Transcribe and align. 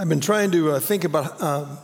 I've 0.00 0.08
been 0.08 0.20
trying 0.20 0.50
to 0.52 0.70
uh, 0.70 0.80
think 0.80 1.04
about 1.04 1.42
um, 1.42 1.76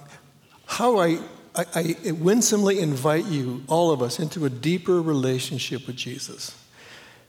how 0.64 0.96
I, 0.96 1.18
I, 1.54 1.96
I 2.06 2.12
winsomely 2.12 2.80
invite 2.80 3.26
you, 3.26 3.62
all 3.68 3.90
of 3.90 4.00
us, 4.00 4.18
into 4.18 4.46
a 4.46 4.48
deeper 4.48 5.02
relationship 5.02 5.86
with 5.86 5.96
Jesus. 5.96 6.56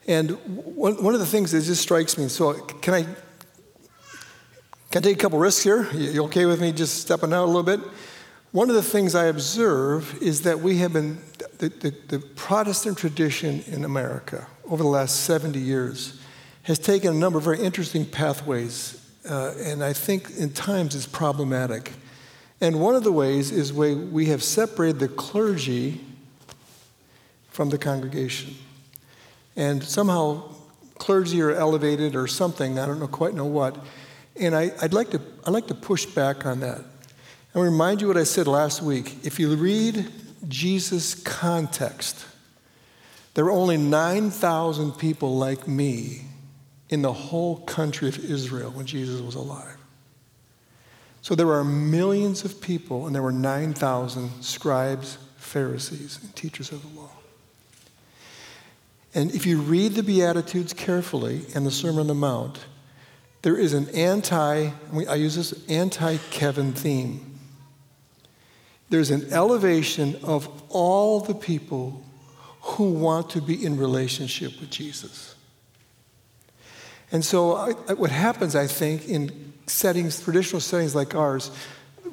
And 0.08 0.32
one, 0.56 1.04
one 1.04 1.14
of 1.14 1.20
the 1.20 1.26
things 1.26 1.52
that 1.52 1.64
just 1.64 1.82
strikes 1.82 2.18
me, 2.18 2.30
so 2.30 2.54
can 2.54 2.94
I, 2.94 3.04
can 3.04 5.00
I 5.00 5.00
take 5.02 5.18
a 5.18 5.20
couple 5.20 5.40
risks 5.40 5.62
here? 5.62 5.92
You 5.92 6.24
okay 6.28 6.46
with 6.46 6.62
me 6.62 6.72
just 6.72 7.02
stepping 7.02 7.34
out 7.34 7.44
a 7.44 7.52
little 7.52 7.64
bit? 7.64 7.82
One 8.54 8.70
of 8.70 8.76
the 8.78 8.82
things 8.82 9.14
I 9.14 9.26
observe 9.26 10.18
is 10.24 10.44
that 10.44 10.62
we 10.62 10.78
have 10.78 10.94
been, 10.94 11.18
the, 11.58 11.68
the, 11.68 11.94
the 12.08 12.20
Protestant 12.20 12.98
tradition 12.98 13.62
in 13.68 13.84
America 13.84 14.48
over 14.64 14.84
the 14.84 14.90
last 14.90 15.26
70 15.26 15.60
years 15.60 16.18
has 16.64 16.80
taken 16.80 17.14
a 17.14 17.18
number 17.18 17.40
of 17.40 17.44
very 17.44 17.60
interesting 17.60 18.06
pathways, 18.06 18.97
uh, 19.28 19.54
and 19.60 19.84
I 19.84 19.94
think 19.94 20.32
in 20.38 20.52
times 20.52 20.96
it's 20.96 21.06
problematic. 21.06 21.92
And 22.60 22.80
one 22.80 22.96
of 22.96 23.04
the 23.04 23.12
ways 23.12 23.52
is 23.52 23.72
way 23.72 23.94
we 23.94 24.28
have 24.28 24.44
separated 24.44 25.00
the 25.00 25.08
clergy 25.08 26.02
from 27.50 27.70
the 27.70 27.78
congregation. 27.78 28.56
And 29.56 29.84
somehow 29.84 30.44
clergy 30.98 31.42
are 31.42 31.52
elevated 31.52 32.16
or 32.16 32.28
something, 32.28 32.80
I 32.80 32.86
don't 32.86 33.00
know 33.00 33.08
quite 33.08 33.34
know 33.34 33.46
what. 33.46 33.78
And 34.40 34.56
I, 34.56 34.72
would 34.82 34.94
like 34.94 35.10
to, 35.12 35.22
I'd 35.46 35.52
like 35.52 35.68
to 35.68 35.76
push 35.76 36.06
back 36.06 36.46
on 36.46 36.60
that. 36.60 36.82
And 37.54 37.64
remind 37.64 38.02
you 38.02 38.08
what 38.08 38.18
I 38.18 38.24
said 38.24 38.48
last 38.48 38.82
week. 38.82 39.26
If 39.26 39.40
you 39.40 39.56
read 39.56 40.08
Jesus' 40.48 41.16
context, 41.16 42.26
there 43.34 43.46
were 43.46 43.52
only 43.52 43.78
9,000 43.78 44.92
people 44.94 45.38
like 45.38 45.68
me 45.68 46.27
in 46.90 47.02
the 47.02 47.14
whole 47.14 47.58
country 47.58 48.08
of 48.08 48.18
Israel 48.24 48.72
when 48.72 48.86
Jesus 48.86 49.22
was 49.22 49.36
alive. 49.36 49.78
So 51.22 51.36
there 51.36 51.52
are 51.52 51.64
millions 51.64 52.46
of 52.46 52.62
people, 52.62 53.06
and 53.06 53.14
there 53.14 53.22
were 53.22 53.34
9,000 53.34 54.42
scribes, 54.42 55.18
Pharisees, 55.38 56.20
and 56.24 56.34
teachers 56.36 56.72
of 56.72 56.82
the 56.82 57.00
law. 57.00 57.12
And 59.14 59.34
if 59.34 59.46
you 59.46 59.60
read 59.60 59.94
the 59.94 60.04
Beatitudes 60.04 60.74
carefully 60.74 61.42
and 61.56 61.66
the 61.66 61.72
Sermon 61.72 62.02
on 62.02 62.08
the 62.08 62.14
Mount, 62.14 62.60
there 63.42 63.58
is 63.58 63.74
an 63.74 63.90
anti, 63.90 64.70
I 65.08 65.16
use 65.16 65.36
this 65.36 65.68
anti 65.68 66.18
Kevin 66.30 66.74
theme. 66.74 67.40
There's 68.90 69.12
an 69.12 69.34
elevation 69.34 70.16
of 70.24 70.50
all 70.70 71.20
the 71.20 71.36
people 71.36 72.06
who 72.62 72.92
want 72.92 73.30
to 73.32 73.42
be 73.42 73.66
in 73.66 73.78
relationship 73.78 74.60
with 74.60 74.70
Jesus. 74.70 75.36
And 77.12 77.24
so, 77.24 77.56
I, 77.56 77.72
what 77.94 78.12
happens, 78.12 78.56
I 78.56 78.68
think, 78.68 79.08
in 79.08 79.54
settings, 79.66 80.22
traditional 80.22 80.60
settings 80.60 80.94
like 80.94 81.16
ours, 81.16 81.52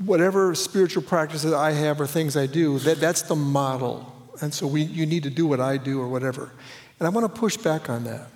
whatever 0.05 0.55
spiritual 0.55 1.03
practices 1.03 1.53
I 1.53 1.73
have 1.73 2.01
or 2.01 2.07
things 2.07 2.37
I 2.37 2.47
do, 2.47 2.79
that, 2.81 3.01
that's 3.01 3.23
the 3.23 3.35
model. 3.35 4.13
And 4.41 4.55
so, 4.55 4.67
we, 4.67 4.83
you 4.83 5.07
need 5.07 5.25
to 5.25 5.31
do 5.31 5.47
what 5.47 5.61
I 5.61 5.77
do 5.77 6.01
or 6.01 6.09
whatever. 6.09 6.53
And 6.99 7.07
I 7.07 7.11
want 7.11 7.33
to 7.33 7.41
push 7.41 7.57
back 7.57 7.91
on 7.91 8.05
that. 8.05 8.29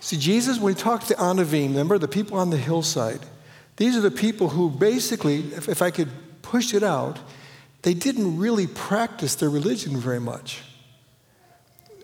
See, 0.00 0.16
Jesus, 0.16 0.58
when 0.58 0.74
he 0.74 0.80
talked 0.80 1.08
to 1.08 1.14
Anavim, 1.14 1.68
remember 1.68 1.98
the 1.98 2.08
people 2.08 2.36
on 2.36 2.50
the 2.50 2.58
hillside, 2.58 3.20
these 3.76 3.96
are 3.96 4.00
the 4.00 4.10
people 4.10 4.50
who 4.50 4.70
basically, 4.70 5.38
if, 5.54 5.68
if 5.68 5.82
I 5.82 5.90
could 5.90 6.10
push 6.42 6.74
it 6.74 6.82
out, 6.82 7.18
they 7.82 7.94
didn't 7.94 8.38
really 8.38 8.66
practice 8.66 9.34
their 9.34 9.50
religion 9.50 9.96
very 9.96 10.20
much. 10.20 10.62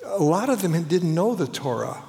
A 0.04 0.22
lot 0.22 0.48
of 0.48 0.62
them 0.62 0.82
didn't 0.84 1.14
know 1.14 1.34
the 1.34 1.46
Torah. 1.46 2.02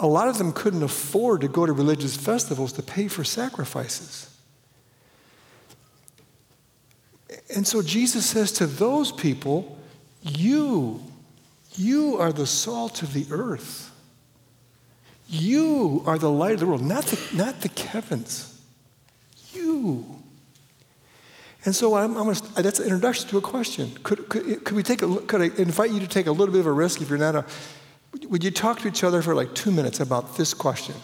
A 0.00 0.06
lot 0.06 0.28
of 0.28 0.38
them 0.38 0.52
couldn't 0.52 0.82
afford 0.82 1.40
to 1.40 1.48
go 1.48 1.66
to 1.66 1.72
religious 1.72 2.16
festivals 2.16 2.72
to 2.74 2.82
pay 2.82 3.08
for 3.08 3.24
sacrifices. 3.24 4.28
And 7.54 7.66
so 7.66 7.82
Jesus 7.82 8.26
says 8.26 8.52
to 8.52 8.66
those 8.66 9.10
people, 9.10 9.78
You, 10.22 11.02
you 11.74 12.16
are 12.18 12.32
the 12.32 12.46
salt 12.46 13.02
of 13.02 13.12
the 13.12 13.26
earth. 13.30 13.90
You 15.28 16.02
are 16.06 16.18
the 16.18 16.30
light 16.30 16.54
of 16.54 16.60
the 16.60 16.66
world, 16.66 16.82
not 16.82 17.04
the, 17.04 17.36
not 17.36 17.60
the 17.60 17.68
Kevins. 17.68 18.60
You. 19.52 20.22
And 21.64 21.74
so 21.74 21.94
I'm, 21.96 22.16
I'm 22.16 22.32
gonna, 22.32 22.40
that's 22.62 22.78
an 22.78 22.84
introduction 22.84 23.28
to 23.30 23.38
a 23.38 23.40
question. 23.42 23.92
Could, 24.02 24.28
could, 24.28 24.64
could 24.64 24.76
we 24.76 24.82
take 24.82 25.02
a, 25.02 25.16
could 25.18 25.42
I 25.42 25.50
invite 25.60 25.90
you 25.90 26.00
to 26.00 26.06
take 26.06 26.26
a 26.26 26.32
little 26.32 26.52
bit 26.52 26.60
of 26.60 26.66
a 26.66 26.72
risk 26.72 27.02
if 27.02 27.10
you're 27.10 27.18
not 27.18 27.34
a, 27.34 27.44
would 28.26 28.42
you 28.44 28.50
talk 28.50 28.80
to 28.80 28.88
each 28.88 29.04
other 29.04 29.22
for 29.22 29.34
like 29.34 29.54
two 29.54 29.70
minutes 29.70 30.00
about 30.00 30.36
this 30.36 30.54
question? 30.54 30.94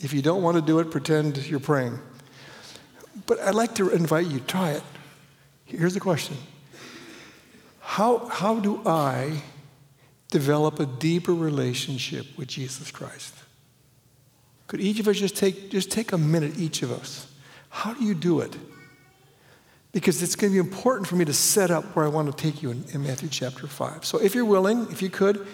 If 0.00 0.12
you 0.12 0.22
don't 0.22 0.42
want 0.42 0.56
to 0.56 0.62
do 0.62 0.78
it, 0.80 0.90
pretend 0.90 1.46
you're 1.46 1.60
praying. 1.60 1.98
But 3.26 3.40
I'd 3.40 3.54
like 3.54 3.74
to 3.76 3.90
invite 3.90 4.26
you, 4.26 4.40
to 4.40 4.46
try 4.46 4.70
it. 4.70 4.82
Here's 5.64 5.94
the 5.94 6.00
question 6.00 6.36
How, 7.80 8.26
how 8.26 8.60
do 8.60 8.82
I 8.86 9.42
develop 10.30 10.80
a 10.80 10.86
deeper 10.86 11.32
relationship 11.32 12.26
with 12.36 12.48
Jesus 12.48 12.90
Christ? 12.90 13.34
Could 14.66 14.80
each 14.80 14.98
of 14.98 15.08
us 15.08 15.16
just 15.16 15.36
take, 15.36 15.70
just 15.70 15.90
take 15.90 16.12
a 16.12 16.18
minute, 16.18 16.58
each 16.58 16.82
of 16.82 16.90
us? 16.90 17.30
How 17.68 17.94
do 17.94 18.04
you 18.04 18.14
do 18.14 18.40
it? 18.40 18.56
Because 19.92 20.22
it's 20.22 20.34
going 20.34 20.52
to 20.52 20.60
be 20.60 20.66
important 20.66 21.06
for 21.06 21.16
me 21.16 21.24
to 21.24 21.32
set 21.32 21.70
up 21.70 21.84
where 21.94 22.04
I 22.04 22.08
want 22.08 22.36
to 22.36 22.42
take 22.42 22.62
you 22.62 22.70
in, 22.70 22.84
in 22.92 23.04
Matthew 23.04 23.28
chapter 23.28 23.66
5. 23.66 24.04
So 24.04 24.18
if 24.18 24.34
you're 24.34 24.44
willing, 24.44 24.90
if 24.90 25.02
you 25.02 25.10
could, 25.10 25.46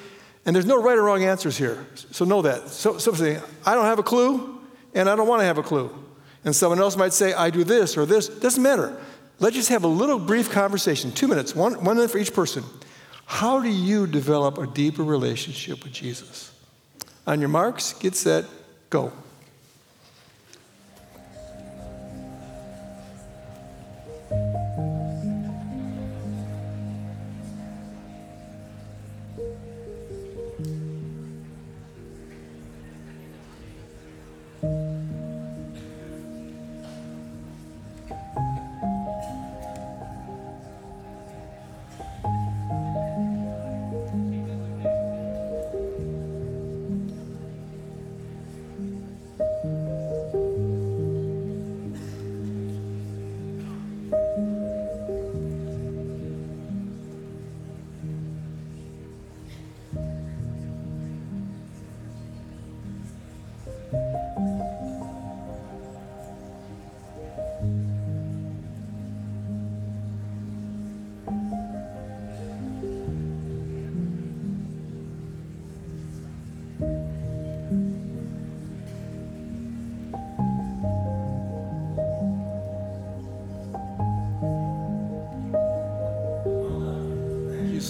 and 0.47 0.55
there's 0.56 0.67
no 0.67 0.83
right 0.83 0.97
or 0.97 1.03
wrong 1.03 1.23
answers 1.23 1.56
here. 1.56 1.87
So 1.95 2.25
know 2.25 2.43
that. 2.43 2.69
So, 2.69 2.99
some 2.99 3.15
say, 3.15 3.41
I 3.65 3.75
don't 3.75 3.84
have 3.84 3.99
a 3.99 4.03
clue, 4.03 4.61
and 4.95 5.09
I 5.09 5.17
don't 5.17 5.28
want 5.28 5.41
to 5.41 5.47
have 5.47 5.59
a 5.59 5.62
clue. 5.62 5.95
And 6.45 6.56
someone 6.56 6.81
else 6.81 6.97
might 6.97 7.12
say, 7.12 7.34
I 7.34 7.51
do 7.51 7.65
this 7.65 7.97
or 7.97 8.06
this. 8.06 8.28
Doesn't 8.28 8.62
matter. 8.62 8.97
Let's 9.39 9.56
just 9.56 9.69
have 9.69 9.84
a 9.84 9.89
little 9.89 10.19
brief 10.19 10.50
conversation, 10.50 11.12
two 11.12 11.29
minutes, 11.29 11.55
one, 11.55 11.84
one 11.84 11.97
minute 11.97 12.11
for 12.11 12.19
each 12.19 12.33
person. 12.34 12.65
How 13.27 13.61
do 13.61 13.69
you 13.69 14.06
develop 14.06 14.59
a 14.59 14.67
deeper 14.67 15.05
relationship 15.05 15.84
with 15.84 15.93
Jesus? 15.93 16.53
On 17.27 17.39
your 17.41 17.49
marks, 17.49 17.93
get 17.93 18.17
set, 18.17 18.45
go. 18.89 19.12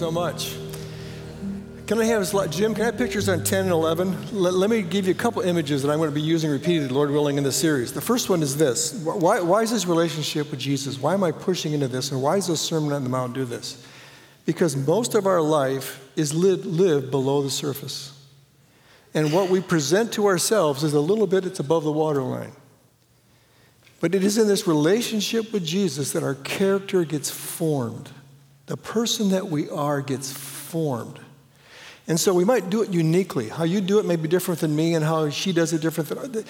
So 0.00 0.10
much. 0.10 0.56
Can 1.86 2.00
I 2.00 2.06
have 2.06 2.22
a 2.22 2.24
slide? 2.24 2.50
Jim, 2.50 2.72
can 2.72 2.84
I 2.84 2.86
have 2.86 2.96
pictures 2.96 3.28
on 3.28 3.44
10 3.44 3.64
and 3.64 3.70
11? 3.70 4.32
Let, 4.32 4.54
let, 4.54 4.70
me 4.70 4.80
give 4.80 5.04
you 5.04 5.10
a 5.10 5.14
couple 5.14 5.42
images 5.42 5.82
that 5.82 5.90
I'm 5.90 5.98
going 5.98 6.08
to 6.08 6.14
be 6.14 6.22
using 6.22 6.50
repeatedly, 6.50 6.88
Lord 6.88 7.10
willing, 7.10 7.36
in 7.36 7.44
this 7.44 7.56
series. 7.56 7.92
The 7.92 8.00
first 8.00 8.30
one 8.30 8.42
is 8.42 8.56
this 8.56 8.94
why, 9.04 9.40
why 9.40 9.60
is 9.60 9.70
this 9.70 9.84
relationship 9.84 10.50
with 10.50 10.58
Jesus? 10.58 10.98
Why 10.98 11.12
am 11.12 11.22
I 11.22 11.32
pushing 11.32 11.74
into 11.74 11.86
this? 11.86 12.12
And 12.12 12.22
why 12.22 12.36
does 12.36 12.46
this 12.46 12.62
Sermon 12.62 12.94
on 12.94 13.04
the 13.04 13.10
Mount 13.10 13.34
do 13.34 13.44
this? 13.44 13.86
Because 14.46 14.74
most 14.74 15.14
of 15.14 15.26
our 15.26 15.42
life 15.42 16.02
is 16.16 16.32
lived, 16.32 16.64
lived 16.64 17.10
below 17.10 17.42
the 17.42 17.50
surface. 17.50 18.18
And 19.12 19.34
what 19.34 19.50
we 19.50 19.60
present 19.60 20.14
to 20.14 20.28
ourselves 20.28 20.82
is 20.82 20.94
a 20.94 21.00
little 21.00 21.26
bit, 21.26 21.44
it's 21.44 21.60
above 21.60 21.84
the 21.84 21.92
waterline. 21.92 22.52
But 24.00 24.14
it 24.14 24.24
is 24.24 24.38
in 24.38 24.48
this 24.48 24.66
relationship 24.66 25.52
with 25.52 25.66
Jesus 25.66 26.12
that 26.12 26.22
our 26.22 26.36
character 26.36 27.04
gets 27.04 27.28
formed 27.28 28.08
the 28.70 28.76
person 28.76 29.30
that 29.30 29.48
we 29.48 29.68
are 29.68 30.00
gets 30.00 30.30
formed. 30.30 31.18
And 32.06 32.20
so 32.20 32.32
we 32.32 32.44
might 32.44 32.70
do 32.70 32.82
it 32.82 32.90
uniquely. 32.90 33.48
How 33.48 33.64
you 33.64 33.80
do 33.80 33.98
it 33.98 34.04
may 34.04 34.14
be 34.14 34.28
different 34.28 34.60
than 34.60 34.76
me, 34.76 34.94
and 34.94 35.04
how 35.04 35.28
she 35.28 35.52
does 35.52 35.72
it 35.72 35.80
different 35.80 36.08
than. 36.08 36.44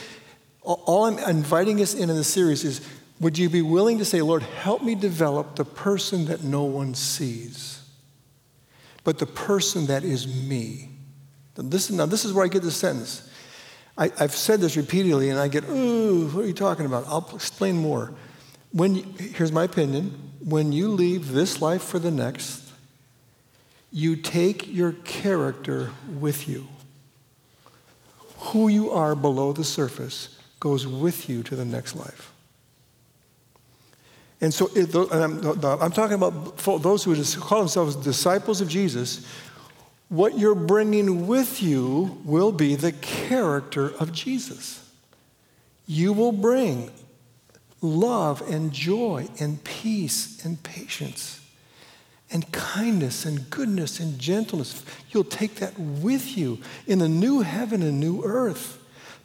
All 0.60 1.06
I'm 1.06 1.18
inviting 1.18 1.80
us 1.80 1.94
in 1.94 2.10
in 2.10 2.16
the 2.16 2.22
series 2.22 2.62
is 2.62 2.86
would 3.20 3.38
you 3.38 3.48
be 3.48 3.62
willing 3.62 3.96
to 3.96 4.04
say, 4.04 4.20
Lord, 4.20 4.42
help 4.42 4.82
me 4.82 4.94
develop 4.94 5.56
the 5.56 5.64
person 5.64 6.26
that 6.26 6.42
no 6.42 6.64
one 6.64 6.94
sees, 6.94 7.82
but 9.02 9.16
the 9.16 9.24
person 9.24 9.86
that 9.86 10.04
is 10.04 10.26
me? 10.28 10.90
Listen, 11.56 11.96
now 11.96 12.04
this 12.04 12.26
is 12.26 12.34
where 12.34 12.44
I 12.44 12.48
get 12.48 12.60
the 12.60 12.70
sentence. 12.70 13.30
I, 13.96 14.10
have 14.18 14.36
said 14.36 14.60
this 14.60 14.76
repeatedly, 14.76 15.30
and 15.30 15.38
I 15.38 15.48
get, 15.48 15.64
ooh, 15.70 16.28
what 16.28 16.44
are 16.44 16.46
you 16.46 16.52
talking 16.52 16.84
about? 16.84 17.06
I'll 17.06 17.30
explain 17.34 17.78
more. 17.78 18.12
When 18.72 18.96
you, 18.96 19.04
here's 19.18 19.52
my 19.52 19.64
opinion: 19.64 20.29
when 20.44 20.72
you 20.72 20.88
leave 20.88 21.32
this 21.32 21.60
life 21.60 21.82
for 21.82 21.98
the 21.98 22.10
next, 22.10 22.70
you 23.92 24.16
take 24.16 24.72
your 24.72 24.92
character 24.92 25.90
with 26.18 26.48
you. 26.48 26.68
Who 28.38 28.68
you 28.68 28.90
are 28.90 29.14
below 29.14 29.52
the 29.52 29.64
surface 29.64 30.38
goes 30.60 30.86
with 30.86 31.28
you 31.28 31.42
to 31.42 31.56
the 31.56 31.64
next 31.64 31.94
life. 31.94 32.32
And 34.40 34.54
so, 34.54 34.70
it, 34.74 34.94
and 34.94 35.44
I'm, 35.44 35.64
I'm, 35.64 35.92
talking 35.92 36.14
about 36.14 36.56
those 36.82 37.04
who 37.04 37.40
call 37.40 37.58
themselves 37.58 37.94
disciples 37.96 38.62
of 38.62 38.68
Jesus. 38.68 39.26
What 40.08 40.38
you're 40.38 40.54
bringing 40.54 41.26
with 41.26 41.62
you 41.62 42.18
will 42.24 42.50
be 42.50 42.74
the 42.74 42.92
character 42.92 43.94
of 44.00 44.12
Jesus. 44.12 44.90
You 45.86 46.14
will 46.14 46.32
bring 46.32 46.90
love 47.80 48.42
and 48.50 48.72
joy 48.72 49.28
and 49.38 49.62
peace 49.64 50.44
and 50.44 50.62
patience 50.62 51.40
and 52.32 52.50
kindness 52.52 53.24
and 53.24 53.50
goodness 53.50 54.00
and 54.00 54.18
gentleness. 54.18 54.84
You'll 55.10 55.24
take 55.24 55.56
that 55.56 55.78
with 55.78 56.36
you 56.36 56.58
in 56.86 56.98
the 56.98 57.08
new 57.08 57.40
heaven 57.40 57.82
and 57.82 57.98
new 57.98 58.22
earth. 58.24 58.76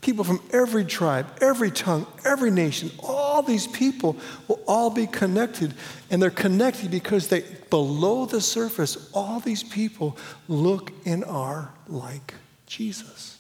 People 0.02 0.24
from 0.24 0.42
every 0.52 0.86
tribe, 0.86 1.28
every 1.42 1.72
tongue, 1.72 2.06
every 2.24 2.52
nation, 2.52 2.92
all 3.00 3.42
these 3.42 3.66
people 3.66 4.16
will 4.48 4.62
all 4.68 4.90
be 4.90 5.08
connected. 5.08 5.74
And 6.12 6.22
they're 6.22 6.30
connected 6.30 6.92
because 6.92 7.28
they, 7.28 7.44
below 7.70 8.26
the 8.26 8.42
surface, 8.42 9.10
all 9.14 9.40
these 9.40 9.64
people 9.64 10.16
look 10.48 10.92
and 11.06 11.26
are 11.26 11.72
like 11.88 12.36
Jesus. 12.68 13.40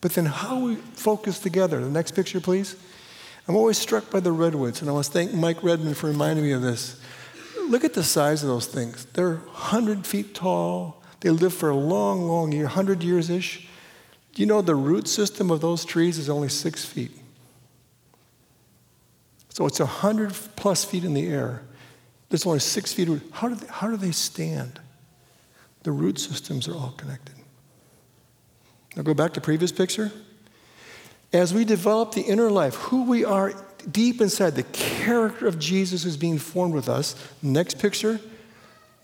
But 0.00 0.14
then, 0.14 0.24
how 0.24 0.58
we 0.58 0.76
focus 0.76 1.38
together. 1.38 1.80
The 1.80 1.90
next 1.90 2.12
picture, 2.12 2.40
please. 2.40 2.76
I'm 3.48 3.56
always 3.56 3.78
struck 3.78 4.10
by 4.10 4.20
the 4.20 4.32
redwoods, 4.32 4.80
and 4.80 4.88
I 4.88 4.92
want 4.92 5.06
to 5.06 5.10
thank 5.12 5.32
Mike 5.34 5.62
Redmond 5.62 5.96
for 5.96 6.06
reminding 6.06 6.44
me 6.44 6.52
of 6.52 6.62
this. 6.62 7.00
Look 7.68 7.84
at 7.84 7.94
the 7.94 8.04
size 8.04 8.42
of 8.42 8.48
those 8.48 8.66
things. 8.66 9.06
They're 9.12 9.36
100 9.36 10.06
feet 10.06 10.34
tall. 10.34 11.02
They 11.20 11.30
live 11.30 11.54
for 11.54 11.70
a 11.70 11.76
long, 11.76 12.22
long 12.22 12.52
year, 12.52 12.64
100 12.64 13.02
years 13.02 13.30
ish. 13.30 13.68
Do 14.34 14.42
you 14.42 14.46
know 14.46 14.62
the 14.62 14.74
root 14.74 15.08
system 15.08 15.50
of 15.50 15.60
those 15.60 15.84
trees 15.84 16.18
is 16.18 16.28
only 16.28 16.48
six 16.48 16.84
feet? 16.84 17.12
So 19.50 19.66
it's 19.66 19.80
100 19.80 20.32
plus 20.56 20.84
feet 20.84 21.04
in 21.04 21.14
the 21.14 21.26
air. 21.26 21.62
There's 22.30 22.46
only 22.46 22.60
six 22.60 22.92
feet. 22.92 23.08
How 23.32 23.48
do 23.48 23.54
they, 23.54 23.66
how 23.66 23.88
do 23.88 23.96
they 23.96 24.12
stand? 24.12 24.80
The 25.82 25.92
root 25.92 26.18
systems 26.18 26.68
are 26.68 26.74
all 26.74 26.94
connected. 26.96 27.34
Now 28.96 29.02
go 29.02 29.14
back 29.14 29.34
to 29.34 29.40
previous 29.40 29.72
picture. 29.72 30.12
As 31.32 31.54
we 31.54 31.64
develop 31.64 32.12
the 32.12 32.22
inner 32.22 32.50
life, 32.50 32.74
who 32.74 33.04
we 33.04 33.24
are 33.24 33.54
deep 33.90 34.20
inside, 34.20 34.54
the 34.54 34.62
character 34.64 35.46
of 35.46 35.58
Jesus 35.58 36.04
is 36.04 36.16
being 36.16 36.38
formed 36.38 36.74
with 36.74 36.88
us. 36.88 37.14
Next 37.42 37.78
picture. 37.78 38.20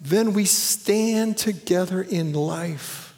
Then 0.01 0.33
we 0.33 0.45
stand 0.45 1.39
together 1.39 2.03
in 2.03 2.33
life. 2.33 3.15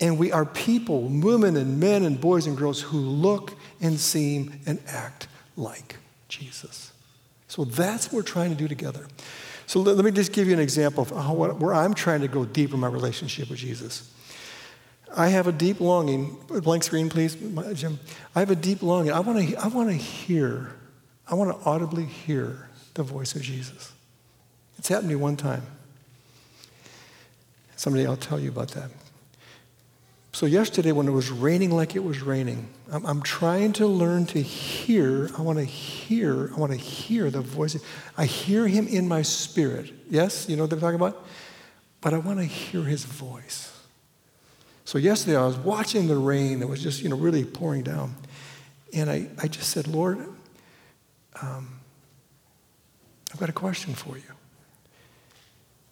And 0.00 0.18
we 0.18 0.30
are 0.30 0.46
people, 0.46 1.02
women 1.02 1.56
and 1.56 1.80
men 1.80 2.04
and 2.04 2.20
boys 2.20 2.46
and 2.46 2.56
girls 2.56 2.80
who 2.80 2.98
look 2.98 3.54
and 3.80 3.98
seem 3.98 4.60
and 4.64 4.78
act 4.86 5.26
like 5.56 5.96
Jesus. 6.28 6.92
So 7.48 7.64
that's 7.64 8.06
what 8.06 8.12
we're 8.12 8.22
trying 8.22 8.50
to 8.50 8.56
do 8.56 8.68
together. 8.68 9.08
So 9.66 9.80
let, 9.80 9.96
let 9.96 10.04
me 10.04 10.12
just 10.12 10.32
give 10.32 10.46
you 10.46 10.52
an 10.52 10.60
example 10.60 11.02
of 11.02 11.10
how, 11.10 11.34
where 11.34 11.74
I'm 11.74 11.94
trying 11.94 12.20
to 12.20 12.28
go 12.28 12.44
deeper 12.44 12.74
in 12.74 12.80
my 12.80 12.88
relationship 12.88 13.50
with 13.50 13.58
Jesus. 13.58 14.14
I 15.16 15.28
have 15.28 15.46
a 15.46 15.52
deep 15.52 15.80
longing, 15.80 16.36
blank 16.48 16.84
screen, 16.84 17.08
please, 17.08 17.36
Jim. 17.74 17.98
I 18.34 18.40
have 18.40 18.50
a 18.50 18.56
deep 18.56 18.82
longing. 18.82 19.12
I 19.12 19.20
want 19.20 19.48
to 19.48 19.56
I 19.56 19.68
want 19.68 19.88
to 19.88 19.96
hear, 19.96 20.72
I 21.26 21.34
want 21.34 21.50
to 21.50 21.68
audibly 21.68 22.04
hear 22.04 22.68
the 22.94 23.02
voice 23.02 23.34
of 23.34 23.42
Jesus. 23.42 23.92
It's 24.78 24.88
happened 24.88 25.08
to 25.10 25.16
me 25.16 25.20
one 25.20 25.36
time. 25.36 25.62
Someday 27.76 28.06
I'll 28.06 28.16
tell 28.16 28.40
you 28.40 28.50
about 28.50 28.68
that. 28.72 28.90
So, 30.32 30.46
yesterday, 30.46 30.92
when 30.92 31.08
it 31.08 31.12
was 31.12 31.30
raining 31.30 31.70
like 31.70 31.96
it 31.96 32.04
was 32.04 32.20
raining, 32.20 32.68
I'm, 32.92 33.04
I'm 33.06 33.22
trying 33.22 33.72
to 33.74 33.86
learn 33.86 34.26
to 34.26 34.42
hear. 34.42 35.30
I 35.36 35.42
want 35.42 35.58
to 35.58 35.64
hear. 35.64 36.52
I 36.54 36.60
want 36.60 36.70
to 36.72 36.78
hear 36.78 37.30
the 37.30 37.40
voice. 37.40 37.76
I 38.16 38.24
hear 38.26 38.68
him 38.68 38.86
in 38.86 39.08
my 39.08 39.22
spirit. 39.22 39.92
Yes? 40.10 40.48
You 40.48 40.56
know 40.56 40.64
what 40.64 40.72
I'm 40.72 40.80
talking 40.80 40.96
about? 40.96 41.26
But 42.00 42.14
I 42.14 42.18
want 42.18 42.38
to 42.38 42.44
hear 42.44 42.82
his 42.82 43.04
voice. 43.04 43.77
So, 44.88 44.96
yesterday, 44.96 45.36
I 45.36 45.44
was 45.44 45.58
watching 45.58 46.08
the 46.08 46.16
rain 46.16 46.60
that 46.60 46.66
was 46.66 46.82
just, 46.82 47.02
you 47.02 47.10
know, 47.10 47.16
really 47.16 47.44
pouring 47.44 47.82
down. 47.82 48.16
And 48.94 49.10
I, 49.10 49.28
I 49.36 49.46
just 49.46 49.68
said, 49.68 49.86
Lord, 49.86 50.18
um, 51.42 51.80
I've 53.30 53.38
got 53.38 53.50
a 53.50 53.52
question 53.52 53.92
for 53.92 54.16
you. 54.16 54.32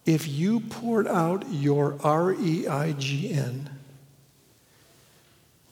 If 0.07 0.27
you 0.27 0.61
poured 0.61 1.07
out 1.07 1.45
your 1.51 1.99
R 2.03 2.33
E 2.33 2.67
I 2.67 2.93
G 2.93 3.31
N, 3.31 3.69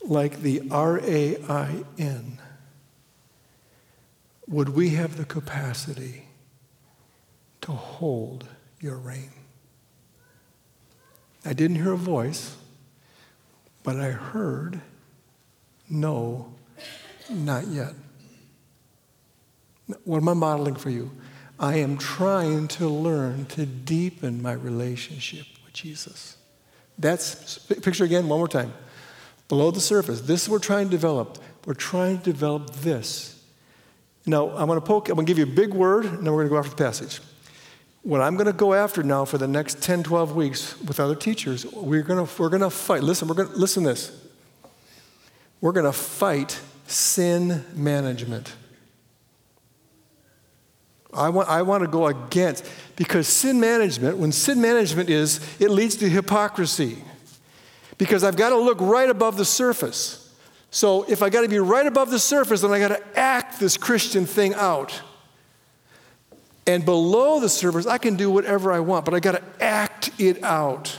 like 0.03 0.43
the 0.43 0.61
R 0.69 0.99
A 0.99 1.41
I 1.49 1.83
N, 1.97 2.39
would 4.47 4.69
we 4.69 4.89
have 4.89 5.17
the 5.17 5.25
capacity 5.25 6.27
to 7.61 7.71
hold 7.71 8.47
your 8.79 8.97
rain? 8.97 9.31
I 11.43 11.53
didn't 11.53 11.77
hear 11.77 11.93
a 11.93 11.97
voice, 11.97 12.57
but 13.85 13.99
I 13.99 14.09
heard, 14.09 14.81
no, 15.89 16.53
not 17.29 17.67
yet. 17.67 17.93
What 20.03 20.17
am 20.17 20.27
I 20.27 20.33
modeling 20.33 20.75
for 20.75 20.89
you? 20.89 21.11
I 21.59 21.75
am 21.75 21.97
trying 21.97 22.67
to 22.69 22.89
learn 22.89 23.45
to 23.47 23.65
deepen 23.65 24.41
my 24.41 24.53
relationship 24.53 25.45
with 25.63 25.73
Jesus. 25.73 26.37
That's, 26.97 27.59
picture 27.59 28.03
again, 28.03 28.27
one 28.27 28.39
more 28.39 28.47
time 28.47 28.73
below 29.47 29.69
the 29.69 29.79
surface. 29.79 30.21
This 30.21 30.49
we're 30.49 30.59
trying 30.59 30.85
to 30.87 30.91
develop. 30.91 31.37
We're 31.65 31.75
trying 31.75 32.17
to 32.19 32.23
develop 32.23 32.71
this. 32.77 33.43
Now, 34.25 34.49
I'm 34.49 34.65
going 34.67 34.79
to 34.79 34.85
poke, 34.85 35.07
I'm 35.09 35.15
going 35.15 35.27
to 35.27 35.29
give 35.29 35.37
you 35.37 35.51
a 35.51 35.55
big 35.55 35.73
word, 35.73 36.05
and 36.05 36.25
then 36.25 36.33
we're 36.33 36.47
going 36.47 36.47
to 36.47 36.53
go 36.53 36.57
after 36.57 36.71
the 36.71 36.75
passage. 36.75 37.21
What 38.05 38.21
I'm 38.21 38.35
going 38.35 38.45
to 38.45 38.53
go 38.53 38.75
after 38.75 39.01
now 39.01 39.25
for 39.25 39.39
the 39.39 39.47
next 39.47 39.81
10, 39.81 40.03
12 40.03 40.35
weeks 40.35 40.79
with 40.81 40.99
other 40.99 41.15
teachers, 41.15 41.65
we're 41.65 42.03
going 42.03 42.23
to, 42.23 42.31
we're 42.39 42.49
going 42.49 42.61
to 42.61 42.69
fight. 42.69 43.01
Listen, 43.01 43.27
we're 43.27 43.33
going 43.33 43.49
to, 43.49 43.55
listen 43.55 43.81
this. 43.81 44.11
We're 45.59 45.71
going 45.71 45.87
to 45.87 45.91
fight 45.91 46.61
sin 46.85 47.65
management. 47.73 48.53
I 51.11 51.29
want, 51.29 51.49
I 51.49 51.63
want 51.63 51.81
to 51.81 51.87
go 51.87 52.05
against, 52.05 52.69
because 52.95 53.27
sin 53.27 53.59
management, 53.59 54.19
when 54.19 54.31
sin 54.31 54.61
management 54.61 55.09
is, 55.09 55.39
it 55.59 55.71
leads 55.71 55.95
to 55.95 56.07
hypocrisy 56.07 56.99
because 57.97 58.23
I've 58.23 58.37
got 58.37 58.49
to 58.49 58.57
look 58.57 58.79
right 58.81 59.09
above 59.09 59.35
the 59.35 59.45
surface. 59.45 60.31
So 60.69 61.09
if 61.09 61.23
I 61.23 61.31
got 61.31 61.41
to 61.41 61.49
be 61.49 61.57
right 61.57 61.87
above 61.87 62.11
the 62.11 62.19
surface, 62.19 62.61
then 62.61 62.71
I 62.71 62.77
got 62.77 62.89
to 62.89 63.17
act 63.17 63.59
this 63.59 63.77
Christian 63.77 64.27
thing 64.27 64.53
out. 64.53 65.01
And 66.67 66.83
below 66.83 67.39
the 67.39 67.49
surface, 67.49 67.85
I 67.85 67.97
can 67.97 68.15
do 68.15 68.31
whatever 68.31 68.71
I 68.71 68.79
want, 68.79 69.05
but 69.05 69.13
I 69.13 69.19
got 69.19 69.33
to 69.33 69.63
act 69.63 70.09
it 70.19 70.43
out. 70.43 70.97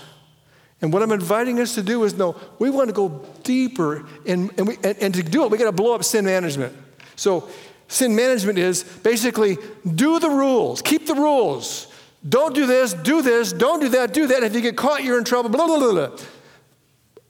And 0.81 0.93
what 0.93 1.03
I'm 1.03 1.13
inviting 1.13 1.59
us 1.59 1.75
to 1.75 1.83
do 1.83 2.05
is 2.05 2.15
no, 2.15 2.37
we 2.59 2.71
want 2.71 2.89
to 2.89 2.93
go 2.93 3.25
deeper, 3.43 4.07
and, 4.27 4.53
and, 4.59 4.69
we, 4.69 4.77
and, 4.85 4.97
and 4.99 5.15
to 5.15 5.23
do 5.23 5.45
it, 5.45 5.51
we 5.51 5.59
got 5.59 5.65
to 5.65 5.73
blow 5.73 5.95
up 5.95 6.05
sin 6.05 6.25
management. 6.25 6.77
So, 7.17 7.49
sin 7.89 8.15
management 8.15 8.59
is 8.59 8.85
basically 8.85 9.57
do 9.95 10.21
the 10.21 10.29
rules, 10.29 10.83
keep 10.83 11.07
the 11.07 11.15
rules. 11.15 11.93
Don't 12.29 12.55
do 12.55 12.67
this, 12.67 12.93
do 12.93 13.23
this, 13.23 13.53
don't 13.53 13.81
do 13.81 13.89
that, 13.91 14.13
do 14.13 14.27
that. 14.27 14.43
If 14.43 14.55
you 14.55 14.61
get 14.61 14.77
caught, 14.77 15.05
you're 15.05 15.19
in 15.19 15.25
trouble, 15.25 15.49
blah, 15.49 15.67
blah, 15.67 15.79
blah, 15.79 15.93
blah. 15.93 16.19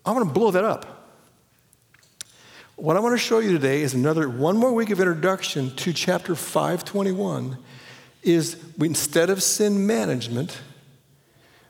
I 0.05 0.13
want 0.13 0.27
to 0.27 0.33
blow 0.33 0.51
that 0.51 0.65
up. 0.65 0.97
What 2.77 2.97
I 2.97 3.01
want 3.01 3.15
to 3.15 3.19
show 3.19 3.39
you 3.39 3.53
today 3.53 3.83
is 3.83 3.95
another 3.95 4.29
one 4.29 4.57
more 4.57 4.73
week 4.73 4.91
of 4.91 5.01
introduction 5.01 5.75
to 5.77 5.93
chapter 5.93 6.35
521 6.35 7.59
is 8.27 8.57
instead 8.81 9.31
of 9.31 9.43
sin 9.43 9.87
management, 9.87 10.59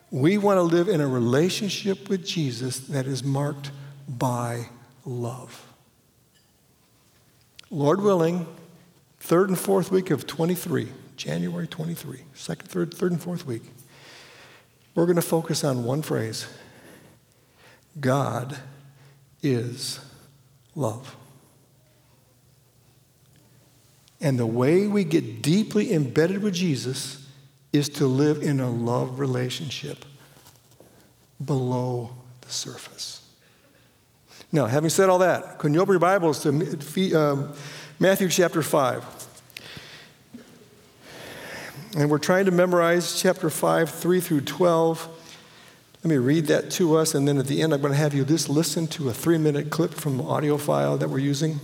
we 0.09 0.37
want 0.37 0.57
to 0.57 0.63
live 0.63 0.89
in 0.89 1.01
a 1.01 1.07
relationship 1.07 2.09
with 2.09 2.25
Jesus 2.25 2.79
that 2.79 3.05
is 3.05 3.23
marked 3.23 3.71
by 4.07 4.69
love. 5.05 5.65
Lord 7.69 8.01
willing, 8.01 8.47
third 9.19 9.49
and 9.49 9.59
fourth 9.59 9.91
week 9.91 10.09
of 10.09 10.25
23, 10.25 10.89
January 11.15 11.67
23, 11.67 12.21
second, 12.33 12.67
third, 12.69 12.93
third 12.93 13.11
and 13.11 13.21
fourth 13.21 13.45
week, 13.45 13.63
we're 14.95 15.05
going 15.05 15.17
to 15.17 15.21
focus 15.21 15.63
on 15.63 15.83
one 15.83 16.01
phrase 16.01 16.47
God 17.99 18.57
is 19.43 19.99
love. 20.75 21.15
And 24.19 24.39
the 24.39 24.47
way 24.47 24.87
we 24.87 25.03
get 25.03 25.41
deeply 25.41 25.93
embedded 25.93 26.41
with 26.41 26.53
Jesus 26.53 27.27
is 27.71 27.89
to 27.89 28.07
live 28.07 28.41
in 28.41 28.59
a 28.59 28.69
love 28.69 29.19
relationship 29.19 30.05
below 31.43 32.11
the 32.41 32.49
surface. 32.49 33.23
Now, 34.51 34.65
having 34.65 34.89
said 34.89 35.09
all 35.09 35.19
that, 35.19 35.59
can 35.59 35.73
you 35.73 35.81
open 35.81 35.93
your 35.93 35.99
Bibles 35.99 36.41
to 36.43 37.13
um, 37.13 37.53
Matthew 37.99 38.29
chapter 38.29 38.63
5? 38.63 39.27
And 41.97 42.09
we're 42.09 42.17
trying 42.17 42.45
to 42.45 42.51
memorize 42.51 43.19
chapter 43.19 43.49
5, 43.49 43.89
3 43.89 44.19
through 44.19 44.41
12. 44.41 45.07
Let 46.03 46.09
me 46.09 46.17
read 46.17 46.47
that 46.47 46.71
to 46.71 46.95
us, 46.95 47.15
and 47.15 47.27
then 47.27 47.37
at 47.37 47.47
the 47.47 47.61
end, 47.61 47.73
I'm 47.73 47.81
going 47.81 47.91
to 47.91 47.97
have 47.97 48.13
you 48.13 48.23
just 48.23 48.49
listen 48.49 48.87
to 48.87 49.09
a 49.09 49.13
three 49.13 49.37
minute 49.37 49.69
clip 49.69 49.93
from 49.93 50.17
the 50.17 50.23
audio 50.23 50.57
file 50.57 50.97
that 50.97 51.09
we're 51.09 51.19
using. 51.19 51.59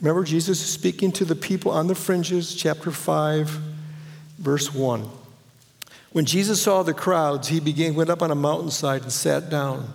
Remember, 0.00 0.24
Jesus 0.24 0.60
is 0.60 0.68
speaking 0.68 1.12
to 1.12 1.24
the 1.24 1.34
people 1.34 1.70
on 1.70 1.86
the 1.86 1.94
fringes, 1.94 2.54
chapter 2.54 2.90
5, 2.90 3.48
verse 4.38 4.74
1. 4.74 5.08
When 6.12 6.24
Jesus 6.24 6.62
saw 6.62 6.82
the 6.82 6.94
crowds, 6.94 7.48
he 7.48 7.60
began, 7.60 7.94
went 7.94 8.10
up 8.10 8.22
on 8.22 8.30
a 8.30 8.36
mountainside 8.36 9.02
and 9.02 9.12
sat 9.12 9.50
down. 9.50 9.92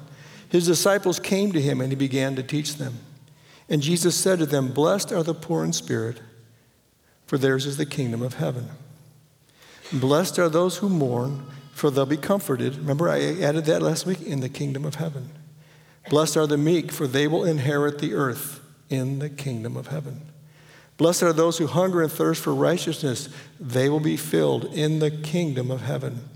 His 0.49 0.65
disciples 0.65 1.19
came 1.19 1.51
to 1.51 1.61
him, 1.61 1.81
and 1.81 1.91
he 1.91 1.95
began 1.95 2.35
to 2.35 2.43
teach 2.43 2.75
them. 2.75 2.97
And 3.69 3.81
Jesus 3.81 4.15
said 4.15 4.39
to 4.39 4.45
them, 4.45 4.71
Blessed 4.71 5.11
are 5.11 5.23
the 5.23 5.33
poor 5.33 5.63
in 5.63 5.73
spirit, 5.73 6.19
for 7.27 7.37
theirs 7.37 7.65
is 7.65 7.77
the 7.77 7.85
kingdom 7.85 8.21
of 8.21 8.35
heaven. 8.35 8.69
Blessed 9.93 10.39
are 10.39 10.49
those 10.49 10.77
who 10.77 10.89
mourn 10.89 11.45
for 11.79 11.89
they'll 11.89 12.05
be 12.05 12.17
comforted. 12.17 12.75
Remember, 12.75 13.09
I 13.09 13.39
added 13.41 13.65
that 13.65 13.81
last 13.81 14.05
week 14.05 14.21
in 14.21 14.41
the 14.41 14.49
kingdom 14.49 14.83
of 14.83 14.95
heaven. 14.95 15.29
Blessed 16.09 16.35
are 16.35 16.45
the 16.45 16.57
meek, 16.57 16.91
for 16.91 17.07
they 17.07 17.25
will 17.25 17.45
inherit 17.45 17.99
the 17.99 18.13
earth 18.13 18.59
in 18.89 19.19
the 19.19 19.29
kingdom 19.29 19.77
of 19.77 19.87
heaven. 19.87 20.21
Blessed 20.97 21.23
are 21.23 21.33
those 21.33 21.57
who 21.57 21.67
hunger 21.67 22.01
and 22.01 22.11
thirst 22.11 22.43
for 22.43 22.53
righteousness, 22.53 23.29
they 23.59 23.87
will 23.87 24.01
be 24.01 24.17
filled 24.17 24.65
in 24.65 24.99
the 24.99 25.09
kingdom 25.09 25.71
of 25.71 25.81
heaven. 25.81 26.27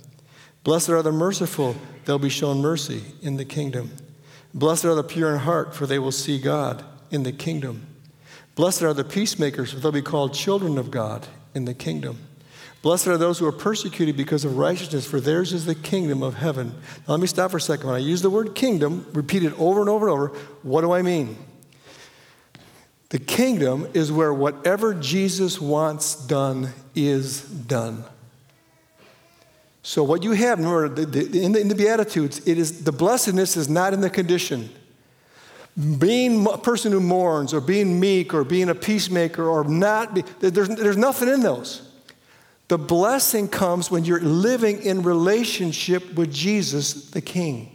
Blessed 0.63 0.89
are 0.89 1.01
the 1.01 1.11
merciful, 1.11 1.75
they'll 2.05 2.17
be 2.17 2.29
shown 2.29 2.61
mercy 2.61 3.03
in 3.21 3.35
the 3.35 3.43
kingdom. 3.43 3.91
Blessed 4.53 4.85
are 4.85 4.95
the 4.95 5.03
pure 5.03 5.33
in 5.33 5.39
heart, 5.39 5.75
for 5.75 5.85
they 5.85 5.99
will 5.99 6.11
see 6.11 6.39
God 6.39 6.85
in 7.11 7.23
the 7.23 7.33
kingdom. 7.33 7.85
Blessed 8.55 8.83
are 8.83 8.93
the 8.93 9.03
peacemakers, 9.03 9.73
for 9.73 9.79
they'll 9.79 9.91
be 9.91 10.01
called 10.01 10.33
children 10.33 10.77
of 10.77 10.91
God 10.91 11.27
in 11.53 11.65
the 11.65 11.73
kingdom. 11.73 12.19
Blessed 12.81 13.07
are 13.07 13.17
those 13.17 13.39
who 13.39 13.47
are 13.47 13.51
persecuted 13.51 14.15
because 14.15 14.45
of 14.45 14.57
righteousness, 14.57 15.05
for 15.05 15.19
theirs 15.19 15.53
is 15.53 15.65
the 15.65 15.75
kingdom 15.75 16.21
of 16.21 16.35
heaven. 16.35 16.67
Now, 17.07 17.13
let 17.13 17.19
me 17.19 17.27
stop 17.27 17.51
for 17.51 17.57
a 17.57 17.61
second. 17.61 17.87
When 17.87 17.95
I 17.95 17.99
use 17.99 18.21
the 18.21 18.29
word 18.29 18.55
kingdom, 18.55 19.07
repeat 19.13 19.43
it 19.43 19.57
over 19.59 19.81
and 19.81 19.89
over 19.89 20.07
and 20.07 20.13
over, 20.13 20.27
what 20.61 20.81
do 20.81 20.91
I 20.91 21.01
mean? 21.01 21.37
The 23.13 23.19
kingdom 23.19 23.87
is 23.93 24.11
where 24.11 24.33
whatever 24.33 24.95
Jesus 24.95 25.61
wants 25.61 26.15
done 26.15 26.73
is 26.95 27.41
done. 27.43 28.05
So, 29.83 30.03
what 30.03 30.23
you 30.23 30.31
have, 30.31 30.59
the, 30.59 31.29
in, 31.31 31.51
the, 31.51 31.61
in 31.61 31.67
the 31.67 31.75
Beatitudes, 31.75 32.47
it 32.47 32.57
is 32.57 32.83
the 32.83 32.91
blessedness 32.91 33.55
is 33.55 33.69
not 33.69 33.93
in 33.93 34.01
the 34.01 34.09
condition. 34.09 34.67
Being 35.99 36.47
a 36.47 36.57
person 36.57 36.91
who 36.91 36.99
mourns, 36.99 37.53
or 37.53 37.61
being 37.61 37.99
meek, 37.99 38.33
or 38.33 38.43
being 38.43 38.69
a 38.69 38.73
peacemaker, 38.73 39.47
or 39.47 39.63
not, 39.63 40.15
be, 40.15 40.23
there's, 40.39 40.69
there's 40.69 40.97
nothing 40.97 41.29
in 41.29 41.41
those. 41.41 41.87
The 42.67 42.79
blessing 42.79 43.47
comes 43.47 43.91
when 43.91 44.05
you're 44.05 44.21
living 44.21 44.81
in 44.81 45.03
relationship 45.03 46.15
with 46.15 46.33
Jesus, 46.33 47.11
the 47.11 47.21
King. 47.21 47.72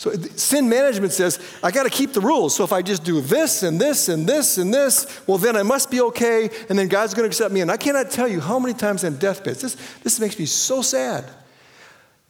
So 0.00 0.12
sin 0.12 0.66
management 0.66 1.12
says, 1.12 1.38
I 1.62 1.70
got 1.70 1.82
to 1.82 1.90
keep 1.90 2.14
the 2.14 2.22
rules. 2.22 2.56
So 2.56 2.64
if 2.64 2.72
I 2.72 2.80
just 2.80 3.04
do 3.04 3.20
this 3.20 3.62
and 3.62 3.78
this 3.78 4.08
and 4.08 4.26
this 4.26 4.56
and 4.56 4.72
this, 4.72 5.20
well, 5.26 5.36
then 5.36 5.56
I 5.56 5.62
must 5.62 5.90
be 5.90 6.00
okay, 6.00 6.48
and 6.70 6.78
then 6.78 6.88
God's 6.88 7.12
going 7.12 7.24
to 7.24 7.28
accept 7.28 7.52
me. 7.52 7.60
And 7.60 7.70
I 7.70 7.76
cannot 7.76 8.10
tell 8.10 8.26
you 8.26 8.40
how 8.40 8.58
many 8.58 8.72
times 8.72 9.04
on 9.04 9.16
deathbeds, 9.16 9.60
this, 9.60 9.76
this 10.02 10.18
makes 10.18 10.38
me 10.38 10.46
so 10.46 10.80
sad. 10.80 11.26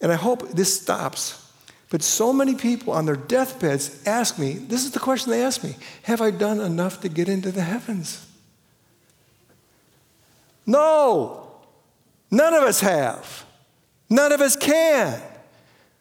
And 0.00 0.10
I 0.10 0.16
hope 0.16 0.50
this 0.50 0.80
stops. 0.80 1.48
But 1.90 2.02
so 2.02 2.32
many 2.32 2.56
people 2.56 2.92
on 2.92 3.06
their 3.06 3.14
deathbeds 3.14 4.04
ask 4.04 4.36
me, 4.36 4.54
this 4.54 4.84
is 4.84 4.90
the 4.90 4.98
question 4.98 5.30
they 5.30 5.44
ask 5.44 5.62
me 5.62 5.76
Have 6.02 6.20
I 6.20 6.32
done 6.32 6.58
enough 6.58 7.00
to 7.02 7.08
get 7.08 7.28
into 7.28 7.52
the 7.52 7.62
heavens? 7.62 8.26
No, 10.66 11.52
none 12.32 12.52
of 12.52 12.64
us 12.64 12.80
have. 12.80 13.44
None 14.08 14.32
of 14.32 14.40
us 14.40 14.56
can. 14.56 15.22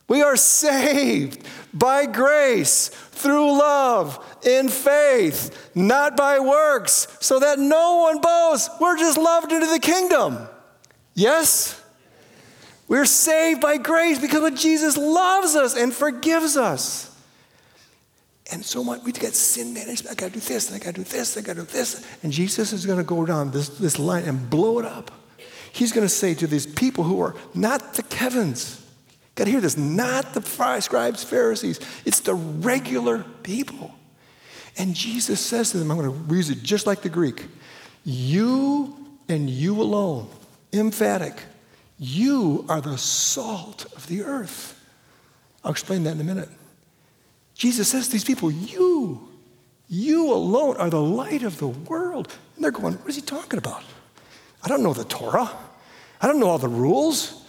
We 0.10 0.22
are 0.24 0.36
saved 0.36 1.48
by 1.74 2.06
grace 2.08 2.89
through 2.89 3.58
love 3.58 4.25
in 4.44 4.68
faith, 4.68 5.72
not 5.75 6.18
by 6.18 6.39
works, 6.39 7.08
so 7.22 7.39
that 7.39 7.60
no 7.60 7.98
one 7.98 8.20
boasts. 8.20 8.70
We're 8.82 8.98
just 8.98 9.18
loved 9.18 9.51
into 9.51 9.68
the 9.68 9.80
kingdom. 9.80 10.48
Yes? 11.13 11.82
We're 12.88 13.06
saved 13.06 13.62
by 13.62 13.78
grace 13.78 14.20
because 14.20 14.60
Jesus 14.60 14.98
loves 14.98 15.56
us 15.56 15.78
and 15.78 15.94
forgives 15.94 16.58
us. 16.58 17.06
And 18.51 18.66
so 18.66 18.84
much, 18.84 19.04
we 19.04 19.12
get 19.12 19.36
sin 19.36 19.75
management. 19.75 20.12
I 20.12 20.16
got 20.20 20.34
to 20.34 20.39
do 20.39 20.39
this, 20.39 20.72
and 20.72 20.82
I 20.82 20.84
got 20.84 20.96
to 20.96 21.04
do 21.04 21.10
this, 21.10 21.36
and 21.36 21.46
I 21.46 21.48
got 21.48 21.54
to 21.62 21.68
do 21.68 21.72
this. 21.72 22.04
And 22.24 22.32
Jesus 22.32 22.74
is 22.74 22.84
going 22.84 22.98
to 22.98 23.04
go 23.04 23.24
down 23.28 23.51
this, 23.51 23.70
this 23.70 24.00
line 24.00 24.24
and 24.24 24.50
blow 24.50 24.80
it 24.80 24.86
up. 24.86 25.12
He's 25.72 25.92
going 25.92 26.06
to 26.06 26.13
say 26.13 26.34
to 26.34 26.48
these 26.48 26.66
people 26.66 27.04
who 27.04 27.22
are 27.22 27.36
not 27.54 27.94
the 27.94 28.01
Kevins, 28.01 28.84
got 29.39 29.46
to 29.46 29.51
hear 29.51 29.62
this, 29.62 29.77
not 29.77 30.34
the 30.34 30.81
scribes, 30.81 31.24
Pharisees, 31.24 31.79
it's 32.03 32.19
the 32.19 32.36
regular 32.36 33.24
people. 33.41 33.96
And 34.77 34.93
Jesus 34.93 35.39
says 35.39 35.72
to 35.72 35.77
them, 35.77 35.89
I'm 35.89 35.98
going 35.98 36.27
to 36.27 36.36
use 36.36 36.50
it 36.50 36.62
just 36.62 36.86
like 36.86 37.01
the 37.01 37.10
Greek 37.10 37.48
you 38.03 38.96
and 39.27 39.50
you 39.50 39.81
alone, 39.81 40.27
emphatic, 40.74 41.41
you 41.98 42.65
are 42.69 42.81
the 42.81 42.98
salt 42.98 43.86
of 43.96 44.08
the 44.08 44.24
earth. 44.24 44.77
I'll 45.63 45.72
explain 45.72 46.03
that 46.03 46.15
in 46.15 46.22
a 46.22 46.24
minute. 46.24 46.50
Jesus 47.53 47.89
says 47.89 48.08
to 48.08 48.12
these 48.12 48.24
people, 48.24 48.51
You, 48.51 49.27
you 49.88 50.34
alone 50.34 50.77
are 50.77 50.89
the 50.89 51.01
light 51.01 51.43
of 51.43 51.60
the 51.60 51.67
world. 51.67 52.34
And 52.55 52.63
they're 52.63 52.72
going, 52.72 52.96
What 52.96 53.10
is 53.10 53.15
he 53.15 53.22
talking 53.22 53.60
about? 53.60 53.84
I 54.63 54.67
don't 54.67 54.84
know 54.84 54.93
the 54.93 55.03
Torah. 55.03 55.50
I 56.22 56.27
don't 56.27 56.39
know 56.39 56.48
all 56.48 56.58
the 56.58 56.67
rules. 56.67 57.41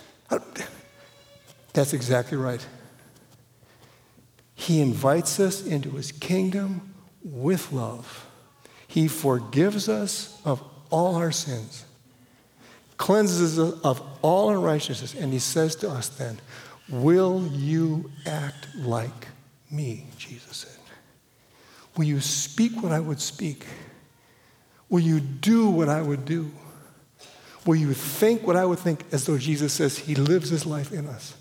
That's 1.72 1.92
exactly 1.92 2.36
right. 2.36 2.64
He 4.54 4.80
invites 4.80 5.40
us 5.40 5.64
into 5.64 5.90
his 5.92 6.12
kingdom 6.12 6.94
with 7.22 7.72
love. 7.72 8.26
He 8.86 9.08
forgives 9.08 9.88
us 9.88 10.40
of 10.44 10.62
all 10.90 11.14
our 11.14 11.32
sins, 11.32 11.84
cleanses 12.96 13.58
us 13.58 13.80
of 13.82 14.02
all 14.22 14.50
unrighteousness, 14.50 15.14
and 15.14 15.32
he 15.32 15.38
says 15.38 15.76
to 15.76 15.90
us 15.90 16.08
then, 16.08 16.38
Will 16.88 17.46
you 17.46 18.10
act 18.26 18.66
like 18.76 19.28
me, 19.70 20.06
Jesus 20.18 20.56
said. 20.56 20.80
Will 21.96 22.04
you 22.04 22.20
speak 22.20 22.82
what 22.82 22.92
I 22.92 23.00
would 23.00 23.20
speak? 23.20 23.66
Will 24.88 25.00
you 25.00 25.20
do 25.20 25.68
what 25.68 25.88
I 25.88 26.02
would 26.02 26.24
do? 26.24 26.50
Will 27.66 27.76
you 27.76 27.92
think 27.94 28.46
what 28.46 28.56
I 28.56 28.64
would 28.64 28.78
think 28.78 29.04
as 29.12 29.26
though 29.26 29.38
Jesus 29.38 29.72
says 29.72 29.98
he 29.98 30.14
lives 30.14 30.50
his 30.50 30.66
life 30.66 30.92
in 30.92 31.06
us? 31.06 31.34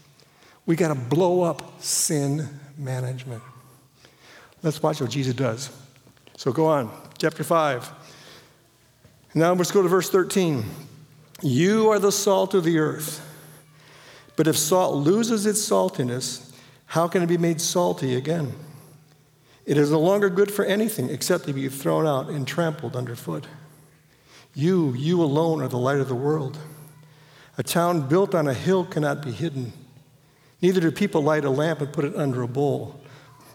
We 0.70 0.76
got 0.76 0.90
to 0.90 0.96
blow 0.96 1.42
up 1.42 1.82
sin 1.82 2.48
management. 2.78 3.42
Let's 4.62 4.84
watch 4.84 5.02
what 5.02 5.10
Jesus 5.10 5.34
does. 5.34 5.72
So 6.38 6.52
go 6.52 6.68
on, 6.68 6.92
chapter 7.18 7.44
5. 7.44 7.92
Now 9.34 9.52
let's 9.54 9.72
go 9.72 9.82
to 9.82 9.88
verse 9.88 10.12
13. 10.12 10.64
You 11.42 11.90
are 11.90 11.98
the 11.98 12.12
salt 12.12 12.54
of 12.54 12.66
the 12.66 12.78
earth. 12.78 13.20
But 14.36 14.46
if 14.46 14.56
salt 14.56 14.94
loses 14.94 15.48
its 15.48 15.60
saltiness, 15.60 16.54
how 16.86 17.08
can 17.08 17.24
it 17.24 17.28
be 17.28 17.40
made 17.40 17.60
salty 17.60 18.14
again? 18.14 18.54
It 19.66 19.76
is 19.76 19.90
no 19.90 20.00
longer 20.00 20.30
good 20.30 20.52
for 20.52 20.66
anything 20.66 21.10
except 21.10 21.46
to 21.46 21.54
be 21.54 21.68
thrown 21.70 22.06
out 22.06 22.30
and 22.30 22.48
trampled 22.48 22.96
underfoot. 22.96 23.48
You, 24.54 24.94
you 24.94 25.24
alone 25.24 25.64
are 25.64 25.68
the 25.68 25.80
light 25.80 25.98
of 25.98 26.10
the 26.10 26.14
world. 26.14 26.60
A 27.58 27.64
town 27.64 28.08
built 28.08 28.36
on 28.36 28.48
a 28.48 28.54
hill 28.54 28.86
cannot 28.86 29.24
be 29.24 29.32
hidden. 29.32 29.74
Neither 30.62 30.82
do 30.82 30.92
people 30.92 31.22
light 31.22 31.46
a 31.46 31.50
lamp 31.50 31.82
and 31.82 31.92
put 31.92 32.06
it 32.06 32.16
under 32.16 32.42
a 32.42 32.48
bowl. 32.48 33.00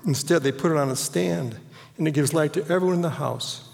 Instead, 0.06 0.42
they 0.42 0.52
put 0.52 0.70
it 0.70 0.76
on 0.76 0.90
a 0.90 0.96
stand, 0.96 1.58
and 1.96 2.08
it 2.08 2.12
gives 2.12 2.32
light 2.32 2.52
to 2.54 2.62
everyone 2.62 2.94
in 2.94 3.02
the 3.02 3.10
house. 3.10 3.68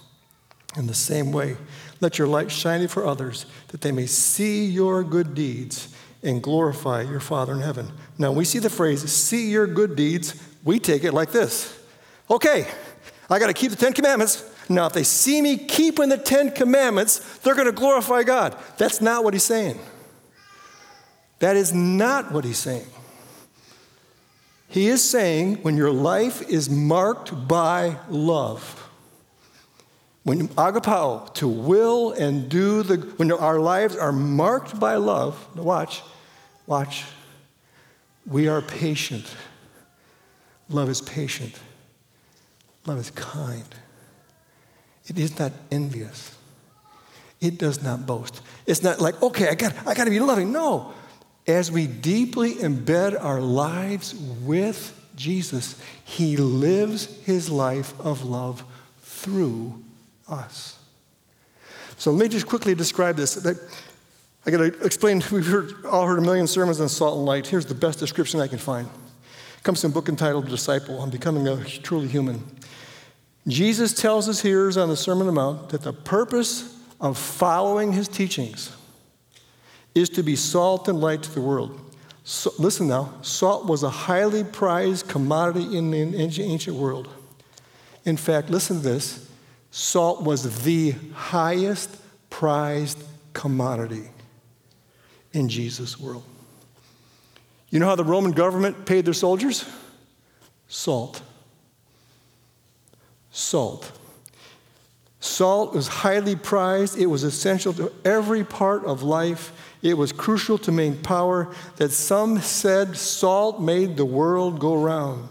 In 0.76 0.86
the 0.86 0.94
same 0.94 1.32
way, 1.32 1.56
let 2.00 2.18
your 2.18 2.28
light 2.28 2.50
shine 2.50 2.86
for 2.88 3.04
others, 3.04 3.46
that 3.68 3.80
they 3.80 3.92
may 3.92 4.06
see 4.06 4.66
your 4.66 5.02
good 5.02 5.34
deeds 5.34 5.94
and 6.22 6.42
glorify 6.42 7.02
your 7.02 7.20
Father 7.20 7.52
in 7.52 7.60
heaven. 7.60 7.90
Now, 8.18 8.30
we 8.32 8.44
see 8.44 8.58
the 8.58 8.70
phrase, 8.70 9.02
see 9.10 9.50
your 9.50 9.66
good 9.66 9.96
deeds, 9.96 10.40
we 10.62 10.78
take 10.78 11.02
it 11.02 11.12
like 11.12 11.32
this. 11.32 11.76
Okay, 12.30 12.68
I 13.28 13.38
got 13.38 13.48
to 13.48 13.52
keep 13.52 13.70
the 13.70 13.76
Ten 13.76 13.92
Commandments. 13.92 14.44
Now, 14.68 14.86
if 14.86 14.92
they 14.92 15.02
see 15.02 15.42
me 15.42 15.56
keeping 15.56 16.10
the 16.10 16.18
Ten 16.18 16.52
Commandments, 16.52 17.38
they're 17.38 17.54
going 17.54 17.66
to 17.66 17.72
glorify 17.72 18.22
God. 18.22 18.56
That's 18.78 19.00
not 19.00 19.24
what 19.24 19.34
he's 19.34 19.42
saying. 19.42 19.80
That 21.40 21.56
is 21.56 21.72
not 21.72 22.30
what 22.30 22.44
he's 22.44 22.58
saying. 22.58 22.86
He 24.70 24.86
is 24.86 25.02
saying 25.02 25.56
when 25.62 25.76
your 25.76 25.90
life 25.90 26.48
is 26.48 26.70
marked 26.70 27.48
by 27.48 27.96
love, 28.08 28.88
When 30.22 30.46
agapao, 30.50 31.34
to 31.34 31.48
will 31.48 32.12
and 32.12 32.48
do 32.48 32.84
the, 32.84 32.98
when 33.16 33.32
our 33.32 33.58
lives 33.58 33.96
are 33.96 34.12
marked 34.12 34.78
by 34.78 34.94
love, 34.94 35.34
watch, 35.56 36.02
watch, 36.68 37.04
we 38.24 38.46
are 38.46 38.62
patient. 38.62 39.34
Love 40.68 40.88
is 40.88 41.00
patient. 41.00 41.58
Love 42.86 42.98
is 42.98 43.10
kind. 43.10 43.74
It 45.08 45.18
is 45.18 45.36
not 45.36 45.50
envious. 45.72 46.36
It 47.40 47.58
does 47.58 47.82
not 47.82 48.06
boast. 48.06 48.40
It's 48.66 48.84
not 48.84 49.00
like, 49.00 49.20
okay, 49.20 49.48
I 49.48 49.56
got, 49.56 49.74
I 49.84 49.94
got 49.94 50.04
to 50.04 50.10
be 50.10 50.20
loving. 50.20 50.52
No. 50.52 50.92
As 51.50 51.68
we 51.68 51.88
deeply 51.88 52.54
embed 52.54 53.20
our 53.20 53.40
lives 53.40 54.14
with 54.14 54.96
Jesus, 55.16 55.82
He 56.04 56.36
lives 56.36 57.06
His 57.24 57.50
life 57.50 57.92
of 57.98 58.22
love 58.24 58.62
through 59.02 59.82
us. 60.28 60.78
So 61.96 62.12
let 62.12 62.22
me 62.22 62.28
just 62.28 62.46
quickly 62.46 62.76
describe 62.76 63.16
this. 63.16 63.44
I 64.46 64.50
got 64.50 64.58
to 64.58 64.66
explain. 64.84 65.24
We've 65.32 65.44
heard, 65.44 65.84
all 65.84 66.06
heard 66.06 66.20
a 66.20 66.22
million 66.22 66.46
sermons 66.46 66.80
on 66.80 66.88
salt 66.88 67.16
and 67.16 67.26
light. 67.26 67.48
Here's 67.48 67.66
the 67.66 67.74
best 67.74 67.98
description 67.98 68.38
I 68.38 68.46
can 68.46 68.58
find. 68.58 68.86
It 68.86 69.64
comes 69.64 69.80
from 69.80 69.90
a 69.90 69.94
book 69.94 70.08
entitled 70.08 70.48
Disciple 70.48 71.00
on 71.00 71.10
Becoming 71.10 71.48
a 71.48 71.64
Truly 71.64 72.06
Human. 72.06 72.44
Jesus 73.48 73.92
tells 73.92 74.26
his 74.26 74.40
hearers 74.40 74.76
on 74.76 74.88
the 74.88 74.96
Sermon 74.96 75.22
on 75.22 75.26
the 75.26 75.40
Mount 75.40 75.70
that 75.70 75.82
the 75.82 75.92
purpose 75.92 76.78
of 77.00 77.18
following 77.18 77.92
his 77.92 78.06
teachings 78.06 78.70
is 79.94 80.08
to 80.10 80.22
be 80.22 80.36
salt 80.36 80.88
and 80.88 81.00
light 81.00 81.22
to 81.22 81.30
the 81.32 81.40
world. 81.40 81.78
So, 82.24 82.52
listen 82.58 82.86
now, 82.86 83.12
salt 83.22 83.66
was 83.66 83.82
a 83.82 83.90
highly 83.90 84.44
prized 84.44 85.08
commodity 85.08 85.76
in 85.76 85.90
the 85.90 86.16
ancient 86.16 86.76
world. 86.76 87.08
In 88.04 88.16
fact, 88.16 88.50
listen 88.50 88.76
to 88.76 88.82
this 88.82 89.28
salt 89.70 90.22
was 90.22 90.62
the 90.64 90.94
highest 91.14 91.96
prized 92.28 93.02
commodity 93.32 94.08
in 95.32 95.48
Jesus' 95.48 95.98
world. 95.98 96.24
You 97.70 97.78
know 97.78 97.86
how 97.86 97.96
the 97.96 98.04
Roman 98.04 98.32
government 98.32 98.84
paid 98.84 99.04
their 99.04 99.14
soldiers? 99.14 99.64
Salt. 100.68 101.22
Salt. 103.30 103.92
Salt 105.20 105.74
was 105.74 105.86
highly 105.86 106.34
prized. 106.34 106.98
It 106.98 107.06
was 107.06 107.22
essential 107.22 107.72
to 107.74 107.92
every 108.04 108.42
part 108.42 108.84
of 108.84 109.02
life. 109.02 109.52
It 109.82 109.96
was 109.96 110.12
crucial 110.12 110.58
to 110.58 110.72
maintain 110.72 111.02
power 111.02 111.52
that 111.76 111.90
some 111.90 112.40
said 112.40 112.96
salt 112.96 113.60
made 113.60 113.96
the 113.96 114.04
world 114.04 114.60
go 114.60 114.74
round. 114.74 115.28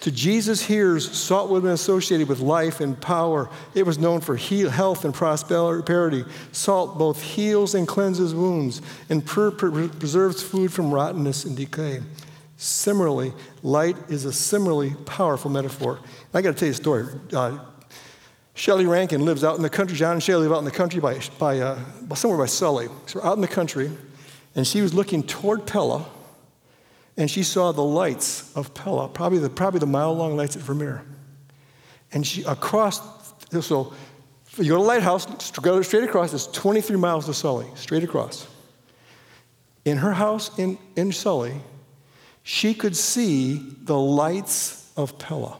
To 0.00 0.10
Jesus' 0.10 0.62
hearers, 0.62 1.08
salt 1.08 1.48
would 1.48 1.58
have 1.58 1.62
been 1.62 1.72
associated 1.72 2.28
with 2.28 2.40
life 2.40 2.80
and 2.80 3.00
power. 3.00 3.48
It 3.72 3.86
was 3.86 3.98
known 3.98 4.20
for 4.20 4.34
heal, 4.34 4.68
health 4.68 5.04
and 5.04 5.14
prosperity. 5.14 6.24
Salt 6.50 6.98
both 6.98 7.22
heals 7.22 7.76
and 7.76 7.86
cleanses 7.86 8.34
wounds 8.34 8.82
and 9.08 9.24
preserves 9.24 10.42
food 10.42 10.72
from 10.72 10.92
rottenness 10.92 11.44
and 11.44 11.56
decay. 11.56 12.00
Similarly, 12.56 13.32
light 13.62 13.96
is 14.08 14.24
a 14.24 14.32
similarly 14.32 14.94
powerful 15.04 15.52
metaphor. 15.52 16.00
I 16.34 16.42
got 16.42 16.54
to 16.54 16.58
tell 16.58 16.66
you 16.66 16.72
a 16.72 16.74
story. 16.74 17.06
Uh, 17.32 17.58
Shelley 18.54 18.86
Rankin 18.86 19.24
lives 19.24 19.44
out 19.44 19.56
in 19.56 19.62
the 19.62 19.70
country. 19.70 19.96
John 19.96 20.12
and 20.12 20.22
Shelley 20.22 20.42
live 20.42 20.52
out 20.52 20.58
in 20.58 20.64
the 20.64 20.70
country 20.70 21.00
by, 21.00 21.20
by 21.38 21.58
uh, 21.58 21.78
somewhere 22.14 22.38
by 22.38 22.46
Sully. 22.46 22.88
So 23.06 23.22
out 23.22 23.34
in 23.34 23.40
the 23.40 23.48
country, 23.48 23.90
and 24.54 24.66
she 24.66 24.82
was 24.82 24.92
looking 24.92 25.22
toward 25.22 25.66
Pella 25.66 26.06
and 27.16 27.30
she 27.30 27.42
saw 27.42 27.72
the 27.72 27.82
lights 27.82 28.54
of 28.56 28.72
Pella, 28.74 29.08
probably 29.08 29.38
the, 29.38 29.50
probably 29.50 29.80
the 29.80 29.86
mile 29.86 30.14
long 30.14 30.36
lights 30.36 30.56
at 30.56 30.62
Vermeer. 30.62 31.04
And 32.12 32.26
she, 32.26 32.42
across, 32.44 33.00
so 33.50 33.92
you 34.56 34.70
go 34.70 34.76
to 34.76 34.82
lighthouse, 34.82 35.50
go 35.50 35.80
straight 35.82 36.04
across, 36.04 36.32
it's 36.32 36.46
23 36.48 36.96
miles 36.96 37.26
to 37.26 37.34
Sully, 37.34 37.66
straight 37.74 38.04
across. 38.04 38.46
In 39.84 39.98
her 39.98 40.12
house 40.12 40.58
in, 40.58 40.78
in 40.96 41.12
Sully, 41.12 41.60
she 42.42 42.72
could 42.74 42.96
see 42.96 43.76
the 43.82 43.98
lights 43.98 44.90
of 44.96 45.18
Pella. 45.18 45.58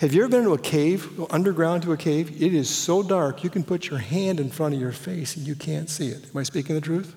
Have 0.00 0.14
you 0.14 0.22
ever 0.22 0.30
been 0.30 0.44
to 0.44 0.54
a 0.54 0.58
cave, 0.58 1.20
underground 1.30 1.82
to 1.82 1.92
a 1.92 1.96
cave? 1.98 2.42
It 2.42 2.54
is 2.54 2.70
so 2.70 3.02
dark, 3.02 3.44
you 3.44 3.50
can 3.50 3.62
put 3.62 3.90
your 3.90 3.98
hand 3.98 4.40
in 4.40 4.48
front 4.48 4.74
of 4.74 4.80
your 4.80 4.92
face 4.92 5.36
and 5.36 5.46
you 5.46 5.54
can't 5.54 5.90
see 5.90 6.08
it. 6.08 6.24
Am 6.30 6.38
I 6.38 6.42
speaking 6.42 6.74
the 6.74 6.80
truth? 6.80 7.14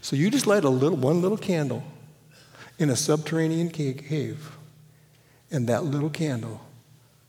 So 0.00 0.14
you 0.14 0.30
just 0.30 0.46
light 0.46 0.62
a 0.62 0.68
little, 0.68 0.96
one 0.96 1.20
little 1.20 1.36
candle 1.36 1.82
in 2.78 2.90
a 2.90 2.96
subterranean 2.96 3.70
cave, 3.70 4.52
and 5.50 5.68
that 5.68 5.82
little 5.82 6.10
candle 6.10 6.60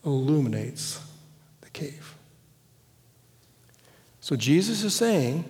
illuminates 0.05 1.01
the 1.61 1.71
cave. 1.71 2.13
So 4.19 4.35
Jesus 4.35 4.83
is 4.83 4.93
saying, 4.93 5.43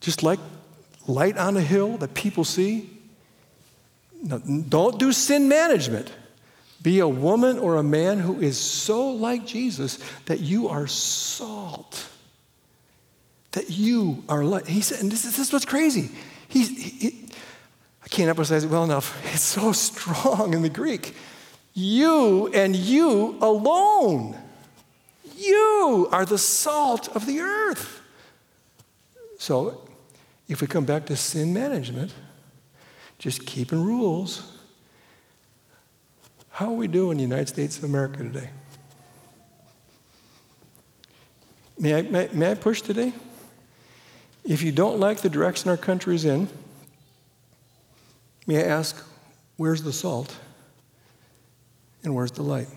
just 0.00 0.24
like 0.24 0.40
light 1.06 1.38
on 1.38 1.56
a 1.56 1.60
hill 1.60 1.98
that 1.98 2.14
people 2.14 2.42
see, 2.42 2.90
don't 4.68 4.98
do 4.98 5.12
sin 5.12 5.48
management. 5.48 6.10
Be 6.82 7.00
a 7.00 7.08
woman 7.08 7.58
or 7.58 7.76
a 7.76 7.82
man 7.82 8.18
who 8.18 8.40
is 8.40 8.58
so 8.58 9.10
like 9.10 9.46
Jesus 9.46 9.98
that 10.26 10.40
you 10.40 10.68
are 10.68 10.86
salt 10.86 12.10
that 13.52 13.70
you 13.70 14.22
are 14.28 14.44
like, 14.44 14.66
he 14.66 14.80
said, 14.80 15.00
and 15.00 15.10
this, 15.10 15.24
is, 15.24 15.36
this 15.36 15.48
is 15.48 15.52
what's 15.52 15.64
crazy. 15.64 16.10
He's, 16.48 16.68
he, 16.68 17.26
I 18.04 18.08
can't 18.08 18.28
emphasize 18.28 18.64
it 18.64 18.70
well 18.70 18.84
enough. 18.84 19.16
It's 19.34 19.42
so 19.42 19.72
strong 19.72 20.54
in 20.54 20.62
the 20.62 20.68
Greek. 20.68 21.14
You 21.74 22.48
and 22.48 22.74
you 22.74 23.38
alone. 23.40 24.36
You 25.36 26.08
are 26.12 26.24
the 26.24 26.38
salt 26.38 27.08
of 27.16 27.26
the 27.26 27.40
earth. 27.40 28.00
So, 29.38 29.80
if 30.48 30.60
we 30.60 30.66
come 30.66 30.84
back 30.84 31.06
to 31.06 31.16
sin 31.16 31.54
management, 31.54 32.12
just 33.18 33.46
keeping 33.46 33.82
rules, 33.82 34.58
how 36.60 36.66
are 36.66 36.72
we 36.72 36.88
doing 36.88 37.12
in 37.12 37.16
the 37.16 37.22
United 37.22 37.48
States 37.48 37.78
of 37.78 37.84
America 37.84 38.18
today? 38.18 38.50
May 41.78 41.94
I, 41.94 42.02
may, 42.02 42.28
may 42.34 42.50
I 42.50 42.54
push 42.54 42.82
today? 42.82 43.14
If 44.44 44.60
you 44.60 44.70
don't 44.70 45.00
like 45.00 45.22
the 45.22 45.30
direction 45.30 45.70
our 45.70 45.78
country 45.78 46.14
is 46.14 46.26
in, 46.26 46.48
may 48.46 48.58
I 48.58 48.66
ask, 48.66 49.02
where's 49.56 49.82
the 49.82 49.92
salt 49.94 50.36
and 52.04 52.14
where's 52.14 52.32
the 52.32 52.42
light? 52.42 52.68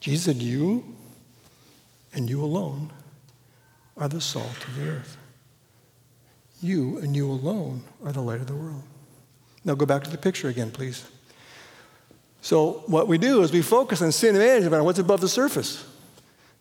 Jesus 0.00 0.24
said, 0.24 0.36
You 0.36 0.82
and 2.14 2.30
you 2.30 2.42
alone 2.42 2.90
are 3.98 4.08
the 4.08 4.22
salt 4.22 4.66
of 4.66 4.76
the 4.78 4.88
earth. 4.88 5.18
You 6.64 6.96
and 7.00 7.14
you 7.14 7.30
alone 7.30 7.82
are 8.06 8.10
the 8.10 8.22
light 8.22 8.40
of 8.40 8.46
the 8.46 8.54
world. 8.54 8.82
Now 9.66 9.74
go 9.74 9.84
back 9.84 10.02
to 10.04 10.10
the 10.10 10.16
picture 10.16 10.48
again, 10.48 10.70
please. 10.70 11.06
So 12.40 12.84
what 12.86 13.06
we 13.06 13.18
do 13.18 13.42
is 13.42 13.52
we 13.52 13.60
focus 13.60 14.00
on 14.00 14.10
sin 14.12 14.34
management 14.38 14.72
on 14.72 14.84
what's 14.86 14.98
above 14.98 15.20
the 15.20 15.28
surface. 15.28 15.86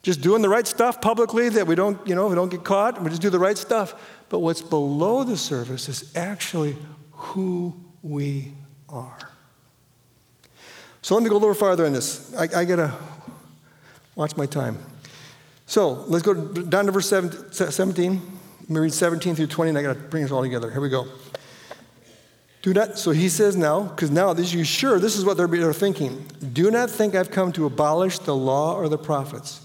Just 0.02 0.20
doing 0.20 0.42
the 0.42 0.50
right 0.50 0.68
stuff 0.68 1.00
publicly 1.00 1.48
that 1.48 1.66
we 1.66 1.76
don't, 1.76 2.06
you 2.06 2.16
know, 2.16 2.28
we 2.28 2.36
don't 2.36 2.50
get 2.50 2.66
caught. 2.66 3.02
We 3.02 3.12
just 3.12 3.22
do 3.22 3.30
the 3.30 3.40
right 3.40 3.58
stuff. 3.58 3.96
But 4.28 4.40
what's 4.40 4.62
below 4.62 5.24
the 5.24 5.38
surface 5.38 5.88
is 5.88 6.14
actually 6.18 6.76
who 7.12 7.74
we 8.02 8.52
are. 8.90 9.30
So 11.02 11.16
let 11.16 11.24
me 11.24 11.30
go 11.30 11.38
a 11.38 11.40
little 11.40 11.56
farther 11.56 11.86
in 11.86 11.94
this. 11.94 12.36
I, 12.36 12.44
I 12.44 12.66
gotta 12.66 12.94
watch 14.16 14.36
my 14.36 14.48
time. 14.48 14.80
So 15.66 15.92
let's 16.10 16.26
go 16.26 16.34
down 16.34 16.88
to 16.88 16.92
verse 16.92 17.08
17. 17.08 18.22
Let 18.64 18.70
me 18.70 18.80
read 18.80 18.94
17 18.94 19.36
through 19.36 19.48
20, 19.48 19.70
and 19.70 19.78
I 19.78 19.82
gotta 19.82 20.00
bring 20.00 20.24
us 20.24 20.32
all 20.32 20.42
together. 20.42 20.72
Here 20.72 20.82
we 20.82 20.90
go. 20.90 21.08
Do 22.62 22.74
not, 22.74 22.98
so 22.98 23.12
he 23.12 23.28
says 23.28 23.58
now, 23.58 23.84
because 23.84 24.10
now 24.10 24.32
this 24.32 24.54
you 24.54 24.64
sure 24.64 24.98
this 24.98 25.18
is 25.18 25.26
what 25.26 25.36
they're, 25.36 25.48
they're 25.48 25.74
thinking. 25.74 26.26
Do 26.54 26.72
not 26.72 26.90
think 26.90 27.14
I've 27.14 27.30
come 27.30 27.52
to 27.54 27.66
abolish 27.66 28.20
the 28.20 28.36
law 28.36 28.76
or 28.76 28.88
the 28.88 28.98
prophets. 28.98 29.60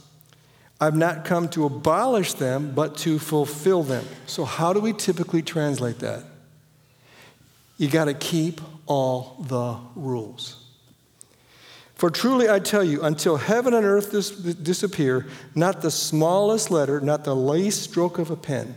I've 0.81 0.97
not 0.97 1.25
come 1.25 1.49
to 1.51 1.65
abolish 1.65 2.35
them, 2.35 2.73
but 2.75 2.97
to 2.99 3.21
fulfill 3.21 3.85
them. 3.85 4.05
So, 4.27 4.45
how 4.45 4.73
do 4.73 4.81
we 4.81 4.93
typically 4.93 5.43
translate 5.43 6.01
that? 6.01 6.25
You 7.77 7.89
got 7.89 8.07
to 8.07 8.15
keep 8.15 8.61
all 8.87 9.45
the 9.49 9.77
rules. 9.95 10.65
For 11.95 12.11
truly 12.11 12.49
I 12.49 12.61
tell 12.61 12.85
you, 12.85 13.03
until 13.03 13.37
heaven 13.37 13.75
and 13.75 13.85
earth 13.85 14.13
dis- 14.13 14.31
disappear, 14.31 15.27
not 15.55 15.83
the 15.83 15.91
smallest 15.91 16.71
letter, 16.71 17.01
not 17.01 17.25
the 17.25 17.35
least 17.35 17.83
stroke 17.83 18.19
of 18.19 18.31
a 18.31 18.37
pen. 18.37 18.77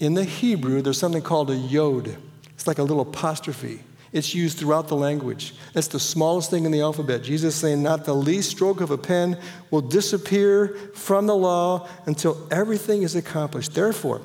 In 0.00 0.14
the 0.14 0.24
Hebrew, 0.24 0.80
there's 0.82 0.98
something 0.98 1.22
called 1.22 1.50
a 1.50 1.56
yod. 1.56 2.16
It's 2.54 2.66
like 2.66 2.78
a 2.78 2.82
little 2.82 3.00
apostrophe. 3.00 3.80
It's 4.12 4.34
used 4.34 4.58
throughout 4.58 4.88
the 4.88 4.96
language. 4.96 5.54
That's 5.74 5.88
the 5.88 6.00
smallest 6.00 6.50
thing 6.50 6.64
in 6.64 6.72
the 6.72 6.80
alphabet. 6.80 7.22
Jesus 7.22 7.54
saying, 7.54 7.82
Not 7.82 8.04
the 8.04 8.14
least 8.14 8.50
stroke 8.50 8.80
of 8.80 8.90
a 8.90 8.96
pen 8.96 9.38
will 9.70 9.82
disappear 9.82 10.68
from 10.94 11.26
the 11.26 11.36
law 11.36 11.88
until 12.06 12.46
everything 12.50 13.02
is 13.02 13.14
accomplished. 13.16 13.74
Therefore, 13.74 14.22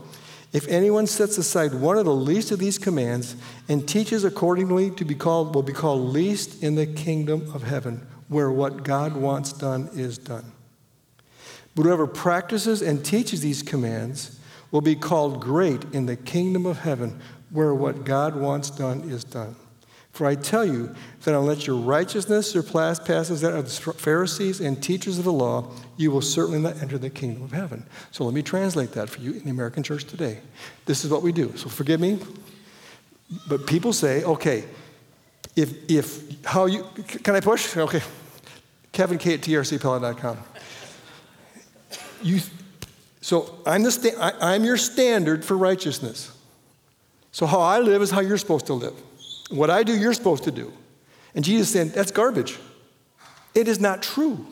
If 0.53 0.67
anyone 0.67 1.07
sets 1.07 1.39
aside 1.39 1.73
one 1.73 1.97
of 1.97 2.05
the 2.05 2.13
least 2.13 2.51
of 2.51 2.59
these 2.59 2.77
commands 2.77 3.35
and 3.67 3.87
teaches 3.87 4.23
accordingly 4.23 4.91
to 4.91 5.03
be 5.03 5.15
called, 5.15 5.55
will 5.55 5.63
be 5.63 5.73
called 5.73 6.13
least 6.13 6.61
in 6.61 6.75
the 6.75 6.85
kingdom 6.85 7.51
of 7.55 7.63
heaven, 7.63 8.05
where 8.27 8.51
what 8.51 8.83
God 8.83 9.17
wants 9.17 9.51
done 9.51 9.89
is 9.93 10.19
done. 10.19 10.51
But 11.73 11.83
whoever 11.83 12.05
practices 12.05 12.83
and 12.83 13.03
teaches 13.03 13.41
these 13.41 13.63
commands 13.63 14.39
will 14.73 14.81
be 14.81 14.95
called 14.95 15.39
great 15.39 15.85
in 15.93 16.07
the 16.07 16.17
kingdom 16.17 16.65
of 16.65 16.79
heaven, 16.79 17.21
where 17.51 17.73
what 17.73 18.03
God 18.03 18.35
wants 18.35 18.71
done 18.71 19.01
is 19.09 19.23
done. 19.23 19.55
For 20.11 20.27
I 20.27 20.35
tell 20.35 20.65
you 20.65 20.93
that 21.23 21.35
unless 21.35 21.65
your 21.65 21.77
righteousness 21.77 22.51
surpasses 22.51 23.41
that 23.41 23.53
of 23.53 23.65
the 23.65 23.93
Pharisees 23.93 24.59
and 24.59 24.81
teachers 24.81 25.19
of 25.19 25.25
the 25.25 25.31
law, 25.31 25.71
you 25.95 26.11
will 26.11 26.21
certainly 26.21 26.59
not 26.59 26.81
enter 26.81 26.97
the 26.97 27.09
kingdom 27.09 27.43
of 27.43 27.51
heaven. 27.51 27.85
So 28.11 28.23
let 28.23 28.33
me 28.33 28.41
translate 28.41 28.91
that 28.93 29.09
for 29.09 29.21
you 29.21 29.33
in 29.33 29.43
the 29.43 29.51
American 29.51 29.83
church 29.83 30.05
today. 30.05 30.39
This 30.85 31.05
is 31.05 31.11
what 31.11 31.21
we 31.21 31.31
do. 31.31 31.55
So 31.55 31.69
forgive 31.69 31.99
me, 31.99 32.19
but 33.47 33.67
people 33.67 33.93
say, 33.93 34.23
okay, 34.23 34.65
if, 35.55 35.89
if 35.89 36.43
how 36.43 36.65
you, 36.65 36.83
can 37.23 37.35
I 37.35 37.39
push? 37.39 37.77
Okay. 37.77 38.01
Kevin 38.91 39.19
K 39.19 39.35
at 39.35 39.41
trcpella.com. 39.41 40.37
You, 42.23 42.39
so 43.23 43.57
I'm, 43.65 43.83
the 43.83 43.91
sta- 43.91 44.19
I, 44.19 44.53
I'm 44.53 44.65
your 44.65 44.75
standard 44.75 45.45
for 45.45 45.57
righteousness. 45.57 46.29
So 47.31 47.45
how 47.45 47.61
I 47.61 47.79
live 47.79 48.01
is 48.01 48.11
how 48.11 48.19
you're 48.19 48.37
supposed 48.37 48.65
to 48.65 48.73
live. 48.73 48.93
What 49.49 49.69
I 49.69 49.83
do, 49.83 49.97
you're 49.97 50.13
supposed 50.13 50.43
to 50.43 50.51
do. 50.51 50.73
And 51.33 51.45
Jesus 51.45 51.71
said, 51.71 51.93
that's 51.93 52.11
garbage. 52.11 52.59
It 53.55 53.69
is 53.69 53.79
not 53.79 54.03
true. 54.03 54.45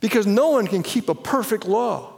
Because 0.00 0.26
no 0.26 0.50
one 0.50 0.66
can 0.66 0.82
keep 0.82 1.08
a 1.08 1.14
perfect 1.14 1.64
law. 1.64 2.12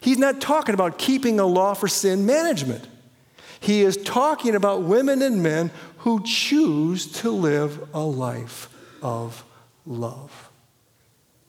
He's 0.00 0.18
not 0.18 0.42
talking 0.42 0.74
about 0.74 0.98
keeping 0.98 1.40
a 1.40 1.46
law 1.46 1.72
for 1.72 1.88
sin 1.88 2.26
management. 2.26 2.86
He 3.58 3.80
is 3.80 3.96
talking 3.96 4.54
about 4.54 4.82
women 4.82 5.22
and 5.22 5.42
men 5.42 5.70
who 6.00 6.22
choose 6.24 7.10
to 7.20 7.30
live 7.30 7.88
a 7.94 8.02
life 8.02 8.68
of 9.00 9.46
love, 9.86 10.50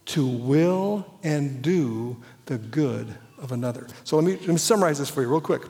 to 0.06 0.26
will 0.26 1.20
and 1.22 1.62
do 1.62 2.16
the 2.46 2.58
good 2.58 3.14
of 3.42 3.52
another. 3.52 3.88
So 4.04 4.18
let 4.18 4.26
me, 4.26 4.34
let 4.34 4.48
me 4.48 4.58
summarize 4.58 5.00
this 5.00 5.10
for 5.10 5.22
you 5.22 5.28
real 5.28 5.42
quick. 5.42 5.64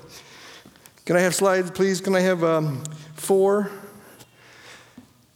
Can 1.05 1.15
I 1.15 1.21
have 1.21 1.35
slides, 1.35 1.71
please? 1.71 2.01
Can 2.01 2.15
I 2.15 2.19
have 2.19 2.43
um, 2.43 2.83
four? 3.15 3.71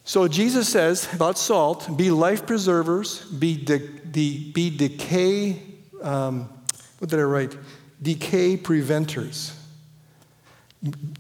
So 0.04 0.28
Jesus 0.28 0.68
says 0.68 1.12
about 1.14 1.38
salt 1.38 1.98
be 1.98 2.12
life 2.12 2.46
preservers, 2.46 3.24
be, 3.26 3.56
de- 3.56 3.88
de- 3.88 4.52
be 4.52 4.76
decay, 4.76 5.62
um, 6.02 6.50
what 7.00 7.10
did 7.10 7.20
I 7.20 7.24
write? 7.24 7.56
Decay 8.02 8.58
preventers. 8.58 9.58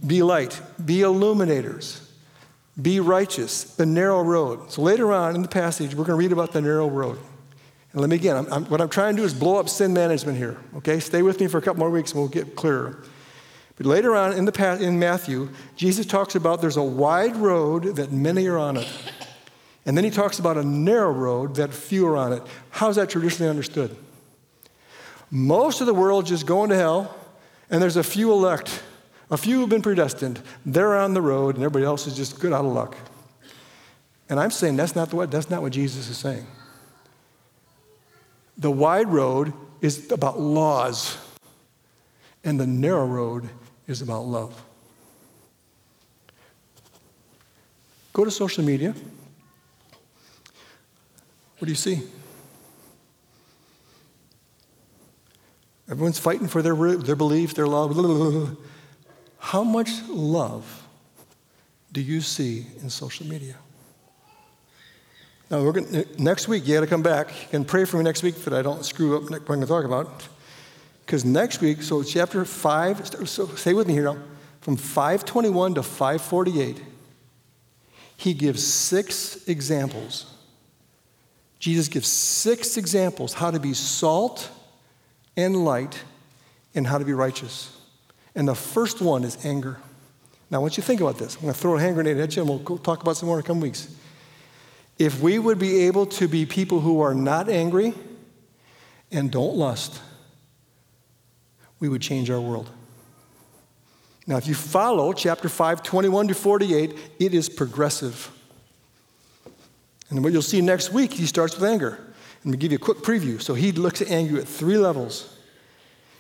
Be 0.05 0.23
light, 0.23 0.59
be 0.83 1.01
illuminators, 1.01 2.11
be 2.81 2.99
righteous, 2.99 3.75
the 3.75 3.85
narrow 3.85 4.23
road. 4.23 4.71
So 4.71 4.81
later 4.81 5.13
on 5.13 5.35
in 5.35 5.43
the 5.43 5.47
passage, 5.47 5.93
we're 5.93 6.03
going 6.03 6.17
to 6.17 6.23
read 6.23 6.31
about 6.31 6.51
the 6.51 6.61
narrow 6.61 6.89
road. 6.89 7.19
And 7.93 8.01
let 8.01 8.09
me 8.09 8.15
again, 8.15 8.37
I'm, 8.37 8.53
I'm, 8.53 8.65
what 8.65 8.79
I'm 8.79 8.89
trying 8.89 9.15
to 9.15 9.21
do 9.21 9.25
is 9.25 9.33
blow 9.33 9.57
up 9.57 9.67
sin 9.67 9.93
management 9.93 10.37
here, 10.37 10.57
okay? 10.77 10.99
Stay 10.99 11.21
with 11.21 11.39
me 11.39 11.47
for 11.47 11.57
a 11.57 11.61
couple 11.61 11.79
more 11.79 11.89
weeks 11.89 12.11
and 12.11 12.21
we'll 12.21 12.29
get 12.29 12.55
clearer. 12.55 13.03
But 13.75 13.85
later 13.85 14.15
on 14.15 14.33
in, 14.33 14.45
the, 14.45 14.77
in 14.79 14.99
Matthew, 14.99 15.49
Jesus 15.75 16.05
talks 16.05 16.35
about 16.35 16.61
there's 16.61 16.77
a 16.77 16.83
wide 16.83 17.35
road 17.35 17.95
that 17.97 18.11
many 18.11 18.47
are 18.47 18.57
on 18.57 18.77
it. 18.77 18.87
And 19.85 19.97
then 19.97 20.03
he 20.03 20.11
talks 20.11 20.39
about 20.39 20.57
a 20.57 20.63
narrow 20.63 21.11
road 21.11 21.55
that 21.55 21.73
few 21.73 22.07
are 22.07 22.15
on 22.15 22.33
it. 22.33 22.43
How's 22.69 22.97
that 22.97 23.09
traditionally 23.09 23.49
understood? 23.49 23.95
Most 25.31 25.81
of 25.81 25.87
the 25.87 25.93
world 25.93 26.25
just 26.25 26.45
going 26.45 26.69
to 26.69 26.75
hell, 26.75 27.15
and 27.69 27.81
there's 27.81 27.97
a 27.97 28.03
few 28.03 28.31
elect, 28.31 28.83
a 29.31 29.37
few 29.37 29.59
who've 29.59 29.69
been 29.69 29.81
predestined. 29.81 30.41
They're 30.65 30.95
on 30.95 31.13
the 31.13 31.21
road, 31.21 31.55
and 31.55 31.63
everybody 31.63 31.85
else 31.85 32.05
is 32.05 32.15
just 32.15 32.39
good 32.39 32.53
out 32.53 32.65
of 32.65 32.73
luck. 32.73 32.95
And 34.29 34.39
I'm 34.39 34.51
saying 34.51 34.75
that's 34.75 34.95
not, 34.95 35.09
the, 35.09 35.25
that's 35.25 35.49
not 35.49 35.61
what 35.61 35.71
Jesus 35.71 36.09
is 36.09 36.17
saying. 36.17 36.45
The 38.61 38.69
wide 38.69 39.07
road 39.07 39.53
is 39.81 40.11
about 40.11 40.39
laws, 40.39 41.17
and 42.43 42.59
the 42.59 42.67
narrow 42.67 43.07
road 43.07 43.49
is 43.87 44.03
about 44.03 44.27
love. 44.27 44.63
Go 48.13 48.23
to 48.23 48.29
social 48.29 48.63
media. 48.63 48.93
What 51.57 51.65
do 51.65 51.71
you 51.71 51.75
see? 51.75 52.03
Everyone's 55.89 56.19
fighting 56.19 56.47
for 56.47 56.61
their, 56.61 56.75
their 56.97 57.15
beliefs, 57.15 57.55
their 57.55 57.65
love. 57.65 58.57
How 59.39 59.63
much 59.63 59.89
love 60.07 60.83
do 61.91 61.99
you 61.99 62.21
see 62.21 62.67
in 62.83 62.91
social 62.91 63.25
media? 63.25 63.55
Now, 65.51 65.61
we're 65.61 65.73
gonna, 65.73 66.05
next 66.17 66.47
week, 66.47 66.65
you 66.65 66.75
got 66.75 66.79
to 66.79 66.87
come 66.87 67.01
back 67.01 67.29
and 67.51 67.67
pray 67.67 67.83
for 67.83 67.97
me 67.97 68.03
next 68.03 68.23
week 68.23 68.35
that 68.45 68.53
I 68.53 68.61
don't 68.61 68.85
screw 68.85 69.17
up 69.17 69.23
what 69.23 69.33
I'm 69.33 69.45
going 69.45 69.59
to 69.59 69.67
talk 69.67 69.83
about. 69.83 70.23
Because 71.05 71.25
next 71.25 71.59
week, 71.59 71.83
so 71.83 72.03
chapter 72.03 72.45
5, 72.45 73.27
so 73.27 73.47
stay 73.47 73.73
with 73.73 73.85
me 73.85 73.93
here 73.93 74.05
now, 74.05 74.17
from 74.61 74.77
521 74.77 75.75
to 75.75 75.83
548, 75.83 76.81
he 78.15 78.33
gives 78.33 78.65
six 78.65 79.45
examples. 79.49 80.33
Jesus 81.59 81.89
gives 81.89 82.07
six 82.07 82.77
examples 82.77 83.33
how 83.33 83.51
to 83.51 83.59
be 83.59 83.73
salt 83.73 84.49
and 85.35 85.65
light 85.65 86.01
and 86.73 86.87
how 86.87 86.97
to 86.97 87.03
be 87.03 87.13
righteous. 87.13 87.77
And 88.35 88.47
the 88.47 88.55
first 88.55 89.01
one 89.01 89.25
is 89.25 89.45
anger. 89.45 89.79
Now, 90.49 90.59
I 90.59 90.61
want 90.61 90.77
you 90.77 90.81
to 90.81 90.87
think 90.87 91.01
about 91.01 91.17
this. 91.17 91.35
I'm 91.35 91.41
going 91.41 91.53
to 91.53 91.59
throw 91.59 91.75
a 91.75 91.79
hand 91.81 91.95
grenade 91.95 92.17
at 92.19 92.37
you 92.37 92.41
and 92.41 92.49
we'll 92.49 92.77
talk 92.77 93.01
about 93.01 93.17
some 93.17 93.27
more 93.27 93.37
in 93.37 93.43
a 93.43 93.45
couple 93.45 93.61
weeks. 93.61 93.93
If 95.01 95.19
we 95.19 95.39
would 95.39 95.57
be 95.57 95.87
able 95.87 96.05
to 96.05 96.27
be 96.27 96.45
people 96.45 96.79
who 96.79 97.01
are 97.01 97.15
not 97.15 97.49
angry 97.49 97.95
and 99.11 99.31
don't 99.31 99.55
lust, 99.55 99.99
we 101.79 101.89
would 101.89 102.03
change 102.03 102.29
our 102.29 102.39
world. 102.39 102.69
Now, 104.27 104.37
if 104.37 104.45
you 104.45 104.53
follow 104.53 105.11
chapter 105.11 105.49
5, 105.49 105.81
21 105.81 106.27
to 106.27 106.35
48, 106.35 106.95
it 107.17 107.33
is 107.33 107.49
progressive. 107.49 108.29
And 110.11 110.23
what 110.23 110.33
you'll 110.33 110.43
see 110.43 110.61
next 110.61 110.93
week, 110.93 111.13
he 111.13 111.25
starts 111.25 111.55
with 111.55 111.67
anger. 111.67 111.97
And 112.43 112.51
we 112.51 112.57
give 112.57 112.71
you 112.71 112.75
a 112.75 112.79
quick 112.79 112.99
preview. 112.99 113.41
So 113.41 113.55
he 113.55 113.71
looks 113.71 114.03
at 114.03 114.11
anger 114.11 114.37
at 114.37 114.47
three 114.47 114.77
levels. 114.77 115.35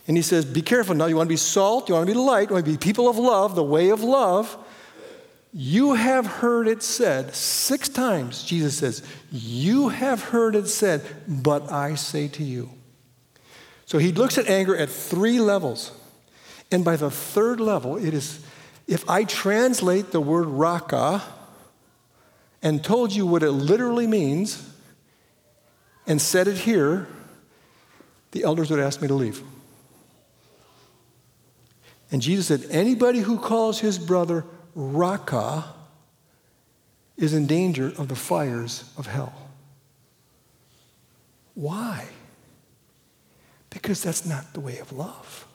And 0.07 0.17
he 0.17 0.23
says, 0.23 0.43
Be 0.43 0.63
careful 0.63 0.95
now. 0.95 1.05
You 1.05 1.17
want 1.17 1.27
to 1.27 1.33
be 1.33 1.37
salt, 1.37 1.87
you 1.87 1.93
want 1.93 2.07
to 2.07 2.13
be 2.15 2.19
light, 2.19 2.49
you 2.49 2.55
want 2.55 2.65
to 2.65 2.71
be 2.71 2.79
people 2.79 3.07
of 3.07 3.19
love, 3.19 3.53
the 3.53 3.63
way 3.63 3.89
of 3.89 4.01
love. 4.01 4.57
You 5.53 5.93
have 5.93 6.25
heard 6.25 6.67
it 6.67 6.81
said 6.81 7.35
six 7.35 7.89
times, 7.89 8.43
Jesus 8.43 8.77
says, 8.77 9.03
You 9.31 9.89
have 9.89 10.23
heard 10.23 10.55
it 10.55 10.67
said, 10.67 11.05
but 11.27 11.71
I 11.71 11.95
say 11.95 12.29
to 12.29 12.43
you. 12.43 12.69
So 13.85 13.97
he 13.97 14.13
looks 14.13 14.37
at 14.37 14.47
anger 14.47 14.75
at 14.75 14.89
three 14.89 15.39
levels. 15.41 15.91
And 16.71 16.85
by 16.85 16.95
the 16.95 17.11
third 17.11 17.59
level, 17.59 17.97
it 17.97 18.13
is 18.13 18.45
if 18.87 19.09
I 19.09 19.25
translate 19.25 20.11
the 20.11 20.21
word 20.21 20.45
raka 20.47 21.21
and 22.61 22.81
told 22.81 23.13
you 23.13 23.25
what 23.25 23.43
it 23.43 23.51
literally 23.51 24.07
means 24.07 24.69
and 26.07 26.21
said 26.21 26.47
it 26.47 26.57
here, 26.57 27.07
the 28.31 28.43
elders 28.43 28.69
would 28.69 28.79
ask 28.79 29.01
me 29.01 29.09
to 29.09 29.13
leave. 29.13 29.43
And 32.11 32.21
Jesus 32.21 32.47
said, 32.47 32.69
anybody 32.71 33.19
who 33.19 33.37
calls 33.37 33.79
his 33.79 33.99
brother 33.99 34.45
raka 34.75 35.65
is 37.17 37.33
in 37.33 37.47
danger 37.47 37.87
of 37.97 38.07
the 38.07 38.15
fires 38.15 38.91
of 38.97 39.07
hell. 39.07 39.33
Why? 41.53 42.07
because 43.71 44.03
that's 44.03 44.25
not 44.25 44.53
the 44.53 44.59
way 44.59 44.77
of 44.77 44.91
love. 44.91 45.47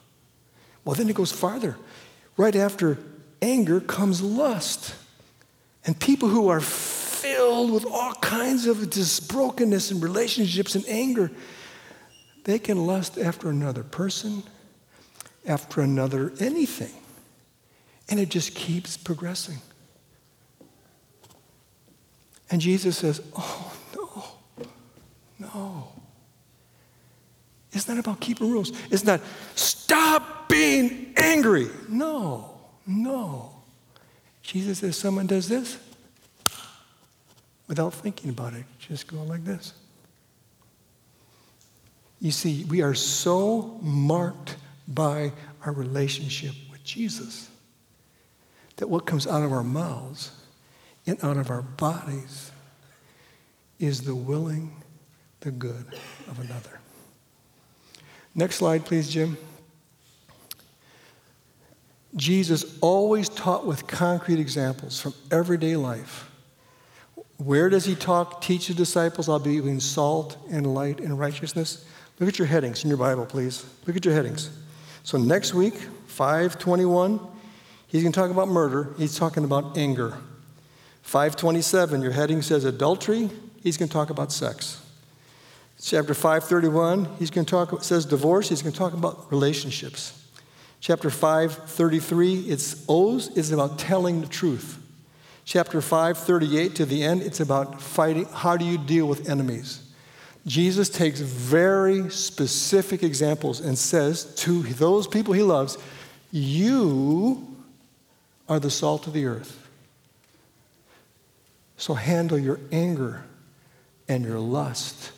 Well, 0.84 0.96
then 0.96 1.08
it 1.08 1.14
goes 1.14 1.30
farther. 1.30 1.76
Right 2.36 2.56
after 2.56 2.98
anger 3.40 3.78
comes 3.78 4.20
lust. 4.20 4.96
And 5.84 5.98
people 6.00 6.28
who 6.28 6.48
are 6.48 6.60
filled 6.60 7.70
with 7.70 7.86
all 7.86 8.14
kinds 8.14 8.66
of 8.66 8.90
this 8.90 9.20
brokenness 9.20 9.92
in 9.92 10.00
relationships 10.00 10.74
and 10.74 10.84
anger, 10.88 11.30
they 12.44 12.58
can 12.58 12.86
lust 12.86 13.18
after 13.18 13.50
another 13.50 13.84
person, 13.84 14.42
after 15.46 15.82
another 15.82 16.32
anything. 16.40 16.94
And 18.08 18.20
it 18.20 18.28
just 18.28 18.54
keeps 18.54 18.96
progressing. 18.96 19.58
And 22.50 22.60
Jesus 22.60 22.98
says, 22.98 23.20
Oh, 23.34 23.76
no, 23.94 24.24
no. 25.38 25.88
It's 27.72 27.88
not 27.88 27.98
about 27.98 28.20
keeping 28.20 28.50
rules. 28.50 28.72
It's 28.90 29.04
not 29.04 29.20
stop 29.54 30.48
being 30.48 31.12
angry. 31.16 31.68
No, 31.88 32.58
no. 32.86 33.52
Jesus 34.42 34.78
says 34.78 34.96
someone 34.96 35.26
does 35.26 35.48
this 35.48 35.76
without 37.68 37.92
thinking 37.92 38.30
about 38.30 38.54
it, 38.54 38.64
just 38.78 39.06
go 39.06 39.22
like 39.24 39.44
this. 39.44 39.72
You 42.20 42.30
see, 42.30 42.64
we 42.64 42.80
are 42.80 42.94
so 42.94 43.78
marked 43.82 44.56
by 44.88 45.32
our 45.64 45.72
relationship 45.72 46.54
with 46.70 46.82
Jesus. 46.84 47.50
That 48.76 48.88
what 48.88 49.06
comes 49.06 49.26
out 49.26 49.42
of 49.42 49.52
our 49.52 49.64
mouths 49.64 50.30
and 51.06 51.22
out 51.24 51.36
of 51.36 51.50
our 51.50 51.62
bodies 51.62 52.50
is 53.78 54.02
the 54.02 54.14
willing, 54.14 54.82
the 55.40 55.50
good 55.50 55.86
of 56.28 56.38
another. 56.40 56.80
Next 58.34 58.56
slide, 58.56 58.84
please, 58.84 59.08
Jim. 59.08 59.38
Jesus 62.14 62.78
always 62.80 63.28
taught 63.28 63.66
with 63.66 63.86
concrete 63.86 64.38
examples 64.38 65.00
from 65.00 65.14
everyday 65.30 65.76
life. 65.76 66.30
Where 67.36 67.68
does 67.68 67.84
he 67.84 67.94
talk, 67.94 68.40
teach 68.40 68.68
the 68.68 68.74
disciples 68.74 69.28
I'll 69.28 69.38
be 69.38 69.56
between 69.56 69.80
salt 69.80 70.38
and 70.50 70.74
light 70.74 71.00
and 71.00 71.18
righteousness? 71.18 71.84
Look 72.18 72.28
at 72.30 72.38
your 72.38 72.48
headings 72.48 72.82
in 72.82 72.88
your 72.88 72.96
Bible, 72.96 73.26
please. 73.26 73.66
Look 73.86 73.96
at 73.96 74.04
your 74.06 74.14
headings. 74.14 74.50
So 75.02 75.18
next 75.18 75.52
week, 75.52 75.74
521, 76.06 77.20
he's 77.88 78.02
going 78.02 78.12
to 78.12 78.18
talk 78.18 78.30
about 78.30 78.48
murder. 78.48 78.94
He's 78.98 79.16
talking 79.16 79.44
about 79.44 79.76
anger. 79.76 80.18
527, 81.02 82.02
your 82.02 82.12
heading 82.12 82.42
says 82.42 82.64
adultery. 82.64 83.30
He's 83.62 83.76
going 83.76 83.88
to 83.88 83.92
talk 83.92 84.10
about 84.10 84.32
sex. 84.32 84.82
Chapter 85.80 86.14
531, 86.14 87.16
he's 87.18 87.30
going 87.30 87.44
to 87.44 87.50
talk, 87.50 87.72
about 87.72 87.84
says 87.84 88.06
divorce. 88.06 88.48
He's 88.48 88.62
going 88.62 88.72
to 88.72 88.78
talk 88.78 88.92
about 88.92 89.30
relationships. 89.30 90.24
Chapter 90.80 91.10
533, 91.10 92.40
it's 92.48 92.84
O's, 92.88 93.28
is 93.36 93.52
about 93.52 93.78
telling 93.78 94.20
the 94.20 94.26
truth. 94.26 94.78
Chapter 95.44 95.80
538 95.80 96.74
to 96.76 96.86
the 96.86 97.04
end, 97.04 97.22
it's 97.22 97.40
about 97.40 97.80
fighting. 97.80 98.24
How 98.26 98.56
do 98.56 98.64
you 98.64 98.78
deal 98.78 99.06
with 99.06 99.28
enemies? 99.28 99.82
Jesus 100.46 100.88
takes 100.88 101.20
very 101.20 102.08
specific 102.10 103.02
examples 103.02 103.60
and 103.60 103.76
says 103.76 104.34
to 104.36 104.62
those 104.62 105.06
people 105.06 105.34
he 105.34 105.42
loves, 105.42 105.76
You 106.30 107.55
are 108.48 108.60
the 108.60 108.70
salt 108.70 109.06
of 109.06 109.12
the 109.12 109.26
earth. 109.26 109.68
So 111.76 111.94
handle 111.94 112.38
your 112.38 112.60
anger 112.72 113.24
and 114.08 114.24
your 114.24 114.38
lust 114.38 115.12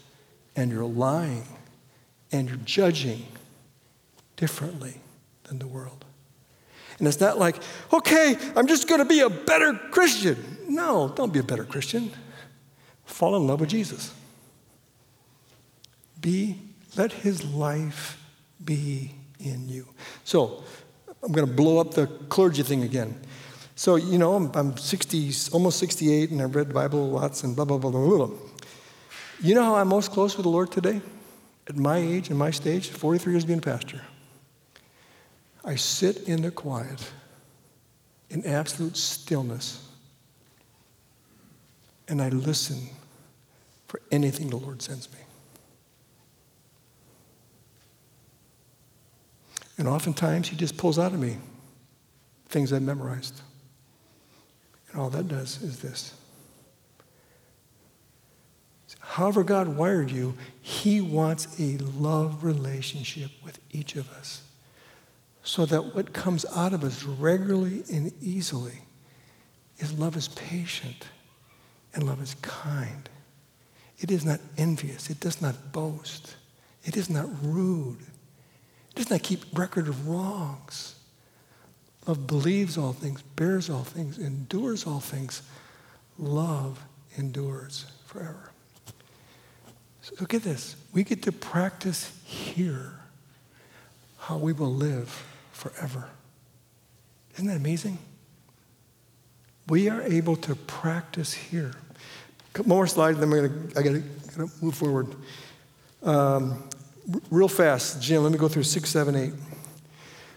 and 0.56 0.70
your 0.70 0.84
lying 0.84 1.46
and 2.32 2.48
your 2.48 2.58
judging 2.58 3.26
differently 4.36 5.00
than 5.44 5.58
the 5.58 5.66
world. 5.66 6.04
And 6.98 7.06
it's 7.06 7.20
not 7.20 7.38
like, 7.38 7.56
okay, 7.92 8.36
I'm 8.56 8.66
just 8.66 8.88
going 8.88 9.00
to 9.00 9.04
be 9.04 9.20
a 9.20 9.30
better 9.30 9.74
Christian. 9.74 10.58
No, 10.68 11.12
don't 11.14 11.32
be 11.32 11.38
a 11.38 11.44
better 11.44 11.64
Christian. 11.64 12.10
Fall 13.04 13.36
in 13.36 13.46
love 13.46 13.60
with 13.60 13.68
Jesus. 13.68 14.12
Be, 16.20 16.58
let 16.96 17.12
his 17.12 17.44
life 17.44 18.20
be 18.64 19.14
in 19.38 19.68
you. 19.68 19.86
So, 20.24 20.64
I'm 21.22 21.32
going 21.32 21.46
to 21.46 21.52
blow 21.52 21.78
up 21.78 21.94
the 21.94 22.06
clergy 22.28 22.62
thing 22.62 22.82
again. 22.82 23.20
So, 23.74 23.96
you 23.96 24.18
know, 24.18 24.34
I'm, 24.34 24.50
I'm 24.54 24.76
60, 24.76 25.32
almost 25.52 25.78
68, 25.78 26.30
and 26.30 26.42
I've 26.42 26.54
read 26.54 26.68
the 26.68 26.74
Bible 26.74 27.10
lots 27.10 27.44
and 27.44 27.54
blah, 27.54 27.64
blah, 27.64 27.78
blah, 27.78 27.90
blah, 27.90 28.26
blah. 28.26 28.36
You 29.40 29.54
know 29.54 29.62
how 29.62 29.76
I'm 29.76 29.88
most 29.88 30.10
close 30.10 30.36
with 30.36 30.44
the 30.44 30.50
Lord 30.50 30.72
today? 30.72 31.00
At 31.68 31.76
my 31.76 31.98
age 31.98 32.28
and 32.28 32.38
my 32.38 32.50
stage, 32.50 32.88
43 32.88 33.32
years 33.32 33.44
being 33.44 33.60
pastor. 33.60 34.00
I 35.64 35.76
sit 35.76 36.28
in 36.28 36.42
the 36.42 36.50
quiet, 36.50 37.12
in 38.30 38.44
absolute 38.46 38.96
stillness, 38.96 39.86
and 42.08 42.22
I 42.22 42.30
listen 42.30 42.88
for 43.86 44.00
anything 44.10 44.50
the 44.50 44.56
Lord 44.56 44.82
sends 44.82 45.12
me. 45.12 45.18
And 49.78 49.88
oftentimes, 49.88 50.48
He 50.48 50.56
just 50.56 50.76
pulls 50.76 50.98
out 50.98 51.12
of 51.12 51.20
me 51.20 51.38
things 52.48 52.72
I've 52.72 52.82
memorized. 52.82 53.40
And 54.90 55.00
all 55.00 55.10
that 55.10 55.28
does 55.28 55.62
is 55.62 55.80
this. 55.80 56.14
However, 59.00 59.42
God 59.42 59.68
wired 59.68 60.10
you, 60.10 60.34
He 60.60 61.00
wants 61.00 61.58
a 61.60 61.78
love 61.78 62.44
relationship 62.44 63.30
with 63.44 63.58
each 63.70 63.96
of 63.96 64.10
us. 64.12 64.42
So 65.42 65.64
that 65.66 65.94
what 65.94 66.12
comes 66.12 66.44
out 66.54 66.72
of 66.72 66.84
us 66.84 67.04
regularly 67.04 67.82
and 67.90 68.12
easily 68.20 68.78
is 69.78 69.92
love 69.92 70.16
is 70.16 70.28
patient 70.28 71.06
and 71.94 72.04
love 72.04 72.20
is 72.22 72.34
kind. 72.42 73.08
It 73.98 74.10
is 74.10 74.24
not 74.24 74.40
envious. 74.56 75.10
It 75.10 75.20
does 75.20 75.40
not 75.40 75.72
boast. 75.72 76.36
It 76.84 76.96
is 76.96 77.08
not 77.08 77.26
rude. 77.42 77.98
Does 78.98 79.10
not 79.10 79.20
that 79.20 79.22
keep 79.22 79.56
record 79.56 79.86
of 79.86 80.08
wrongs. 80.08 80.96
Love 82.08 82.26
believes 82.26 82.76
all 82.76 82.92
things, 82.92 83.22
bears 83.22 83.70
all 83.70 83.84
things, 83.84 84.18
endures 84.18 84.88
all 84.88 84.98
things. 84.98 85.42
Love 86.18 86.84
endures 87.16 87.86
forever. 88.06 88.50
So 90.02 90.16
look 90.18 90.34
at 90.34 90.42
this. 90.42 90.74
We 90.92 91.04
get 91.04 91.22
to 91.22 91.30
practice 91.30 92.10
here 92.24 92.94
how 94.16 94.36
we 94.36 94.52
will 94.52 94.74
live 94.74 95.24
forever. 95.52 96.08
Isn't 97.34 97.46
that 97.46 97.56
amazing? 97.58 97.98
We 99.68 99.88
are 99.88 100.02
able 100.02 100.34
to 100.34 100.56
practice 100.56 101.32
here. 101.32 101.70
One 102.56 102.66
more 102.66 102.86
slide, 102.88 103.18
then 103.18 103.30
we're 103.30 103.46
gonna, 103.46 103.60
I 103.76 103.82
gotta, 103.82 104.02
gotta 104.36 104.50
move 104.60 104.74
forward. 104.74 105.14
Um, 106.02 106.68
real 107.30 107.48
fast, 107.48 108.02
Jim, 108.02 108.22
let 108.22 108.32
me 108.32 108.38
go 108.38 108.48
through 108.48 108.64
six, 108.64 108.90
seven, 108.90 109.14
eight. 109.16 109.32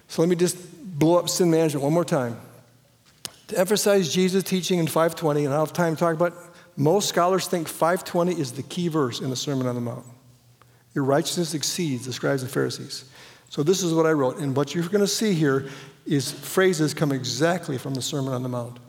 So 0.08 0.22
let 0.22 0.30
me 0.30 0.36
just 0.36 0.58
blow 1.00 1.18
up 1.18 1.30
sin 1.30 1.52
management 1.52 1.84
one 1.84 1.94
more 1.94 2.06
time. 2.06 2.40
To 3.48 3.58
emphasize 3.58 4.14
Jesus' 4.14 4.44
teaching 4.44 4.80
in 4.80 4.88
520, 4.88 5.46
and 5.46 5.54
I'll 5.54 5.66
have 5.66 5.74
time 5.74 5.96
to 5.96 6.00
talk 6.00 6.14
about 6.14 6.34
most 6.78 7.10
scholars 7.10 7.48
think 7.48 7.68
520 7.68 8.40
is 8.40 8.54
the 8.54 8.64
key 8.64 8.88
verse 8.88 9.20
in 9.20 9.30
the 9.30 9.36
Sermon 9.36 9.68
on 9.68 9.76
the 9.76 9.82
Mount. 9.82 10.06
Your 10.94 11.04
righteousness 11.04 11.54
exceeds 11.54 12.06
the 12.06 12.14
scribes 12.14 12.42
and 12.42 12.52
Pharisees. 12.52 13.06
So 13.50 13.64
this 13.64 13.84
is 13.84 13.94
what 13.94 14.06
I 14.06 14.12
wrote. 14.12 14.38
And 14.38 14.56
what 14.56 14.74
you're 14.74 14.88
going 14.88 15.02
to 15.02 15.08
see 15.08 15.34
here 15.34 15.68
is 16.06 16.32
phrases 16.32 16.94
come 16.94 17.12
exactly 17.12 17.78
from 17.78 17.94
the 17.94 18.02
Sermon 18.02 18.34
on 18.34 18.44
the 18.44 18.50
Mount. 18.50 18.80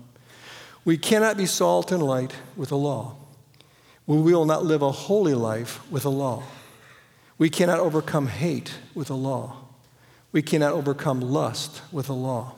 We 0.84 0.96
cannot 0.96 1.36
be 1.36 1.46
salt 1.46 1.92
and 1.92 2.02
light 2.02 2.32
with 2.56 2.72
a 2.72 2.76
law. 2.76 3.16
We 4.06 4.20
will 4.20 4.44
not 4.44 4.64
live 4.64 4.82
a 4.82 4.90
holy 4.90 5.34
life 5.34 5.80
with 5.90 6.04
a 6.04 6.08
law. 6.08 6.42
We 7.42 7.50
cannot 7.50 7.80
overcome 7.80 8.28
hate 8.28 8.72
with 8.94 9.10
a 9.10 9.14
law. 9.14 9.56
We 10.30 10.42
cannot 10.42 10.74
overcome 10.74 11.20
lust 11.20 11.82
with 11.90 12.08
a 12.08 12.12
law. 12.12 12.54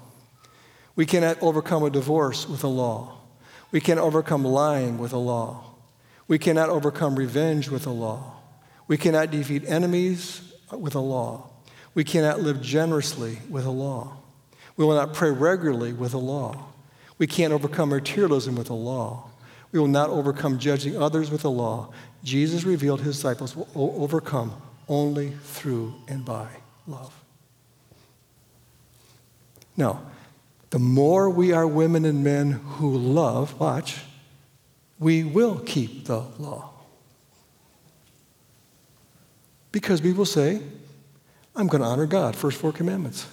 We 0.95 1.07
cannot 1.07 1.43
overcome 1.43 1.85
a 1.85 1.89
divorce 1.89 2.47
with 2.47 2.63
a 2.65 2.69
law. 2.69 3.17
We 3.73 3.81
can 3.81 3.99
overcome 3.99 4.45
lying 4.45 4.99
with 4.99 5.15
a 5.15 5.19
law. 5.19 5.65
We 6.29 6.39
cannot 6.39 6.69
overcome 6.69 7.17
revenge 7.17 7.71
with 7.71 7.87
a 7.87 7.91
law. 7.91 8.35
We 8.87 8.99
cannot 8.99 9.31
defeat 9.31 9.65
enemies 9.67 10.53
with 10.71 10.95
a 10.95 11.01
law. 11.01 11.49
We 11.95 12.05
cannot 12.05 12.41
live 12.41 12.61
generously 12.61 13.39
with 13.49 13.65
a 13.65 13.71
law. 13.71 14.19
We 14.77 14.85
will 14.85 14.97
not 14.97 15.15
pray 15.15 15.31
regularly 15.31 15.95
with 15.95 16.13
a 16.13 16.19
law. 16.19 16.63
We 17.17 17.27
can't 17.27 17.55
overcome 17.55 17.89
materialism 17.89 18.55
with 18.55 18.69
a 18.69 18.75
law. 18.75 19.31
We 19.73 19.81
will 19.81 19.89
not 19.89 20.11
overcome 20.11 20.59
judging 20.59 21.01
others 21.01 21.31
with 21.31 21.47
a 21.47 21.49
law. 21.49 21.91
Jesus 22.23 22.65
revealed 22.65 23.01
his 23.01 23.17
disciples 23.17 23.57
will 23.57 23.95
overcome 23.97 24.61
only 24.89 25.31
through 25.31 25.95
and 26.09 26.25
by 26.25 26.49
love. 26.87 27.15
Now, 29.77 30.03
the 30.71 30.79
more 30.79 31.31
we 31.31 31.53
are 31.53 31.67
women 31.67 32.05
and 32.05 32.25
men 32.25 32.53
who 32.53 32.97
love, 32.97 33.59
watch, 33.61 34.01
we 34.99 35.25
will 35.25 35.59
keep 35.61 36.07
the 36.07 36.21
law. 36.39 36.71
Because 39.73 40.03
we 40.03 40.13
will 40.13 40.25
say, 40.25 40.61
I'm 41.57 41.67
going 41.67 41.83
to 41.83 41.87
honor 41.87 42.07
God, 42.07 42.37
first 42.37 42.59
four 42.59 42.73
commandments. 42.73 43.27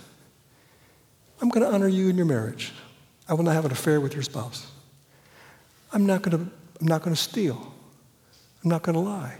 I'm 1.41 1.49
going 1.49 1.65
to 1.65 1.71
honor 1.71 1.87
you 1.87 2.09
in 2.09 2.17
your 2.17 2.25
marriage. 2.25 2.71
I 3.27 3.33
will 3.33 3.43
not 3.43 3.53
have 3.53 3.65
an 3.65 3.71
affair 3.71 3.99
with 3.99 4.13
your 4.13 4.23
spouse. 4.23 4.67
I'm 5.93 6.05
not 6.05 6.21
going 6.21 6.37
to, 6.37 6.51
I'm 6.79 6.87
not 6.87 7.01
going 7.01 7.15
to 7.15 7.21
steal. 7.21 7.73
I'm 8.63 8.69
not 8.69 8.83
going 8.83 8.93
to 8.93 9.01
lie. 9.01 9.37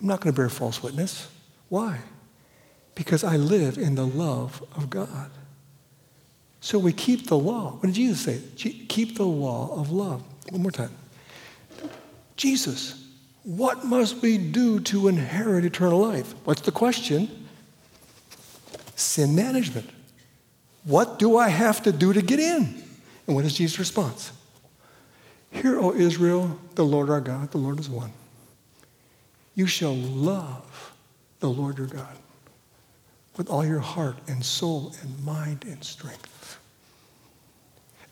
I'm 0.00 0.06
not 0.06 0.20
going 0.20 0.32
to 0.32 0.36
bear 0.36 0.48
false 0.48 0.82
witness. 0.82 1.28
Why? 1.74 1.98
Because 2.94 3.24
I 3.24 3.36
live 3.36 3.78
in 3.78 3.96
the 3.96 4.06
love 4.06 4.62
of 4.76 4.90
God. 4.90 5.28
So 6.60 6.78
we 6.78 6.92
keep 6.92 7.26
the 7.26 7.36
law. 7.36 7.72
What 7.72 7.86
did 7.86 7.96
Jesus 7.96 8.20
say? 8.20 8.40
Keep 8.86 9.16
the 9.16 9.24
law 9.24 9.74
of 9.76 9.90
love. 9.90 10.22
One 10.50 10.62
more 10.62 10.70
time. 10.70 10.92
Jesus, 12.36 13.08
what 13.42 13.84
must 13.84 14.22
we 14.22 14.38
do 14.38 14.78
to 14.82 15.08
inherit 15.08 15.64
eternal 15.64 15.98
life? 15.98 16.36
What's 16.44 16.60
the 16.60 16.70
question? 16.70 17.48
Sin 18.94 19.34
management. 19.34 19.90
What 20.84 21.18
do 21.18 21.36
I 21.38 21.48
have 21.48 21.82
to 21.82 21.90
do 21.90 22.12
to 22.12 22.22
get 22.22 22.38
in? 22.38 22.84
And 23.26 23.34
what 23.34 23.44
is 23.44 23.54
Jesus' 23.54 23.80
response? 23.80 24.30
Hear, 25.50 25.80
O 25.80 25.92
Israel, 25.92 26.56
the 26.76 26.84
Lord 26.84 27.10
our 27.10 27.20
God, 27.20 27.50
the 27.50 27.58
Lord 27.58 27.80
is 27.80 27.90
one. 27.90 28.12
You 29.56 29.66
shall 29.66 29.96
love 29.96 30.93
the 31.40 31.48
Lord 31.48 31.78
your 31.78 31.86
God 31.86 32.18
with 33.36 33.50
all 33.50 33.64
your 33.64 33.80
heart 33.80 34.16
and 34.28 34.44
soul 34.44 34.92
and 35.02 35.24
mind 35.24 35.64
and 35.64 35.82
strength. 35.82 36.60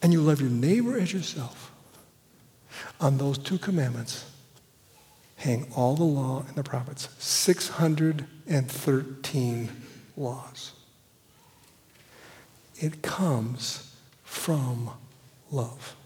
And 0.02 0.12
you 0.12 0.20
love 0.20 0.40
your 0.40 0.50
neighbor 0.50 0.98
as 0.98 1.12
yourself. 1.12 1.70
On 3.00 3.18
those 3.18 3.38
two 3.38 3.58
commandments 3.58 4.24
hang 5.36 5.66
all 5.76 5.94
the 5.94 6.02
law 6.04 6.44
and 6.46 6.56
the 6.56 6.62
prophets 6.62 7.08
613 7.18 9.68
laws. 10.16 10.72
It 12.76 13.02
comes 13.02 13.94
from 14.24 14.90
love. 15.50 15.96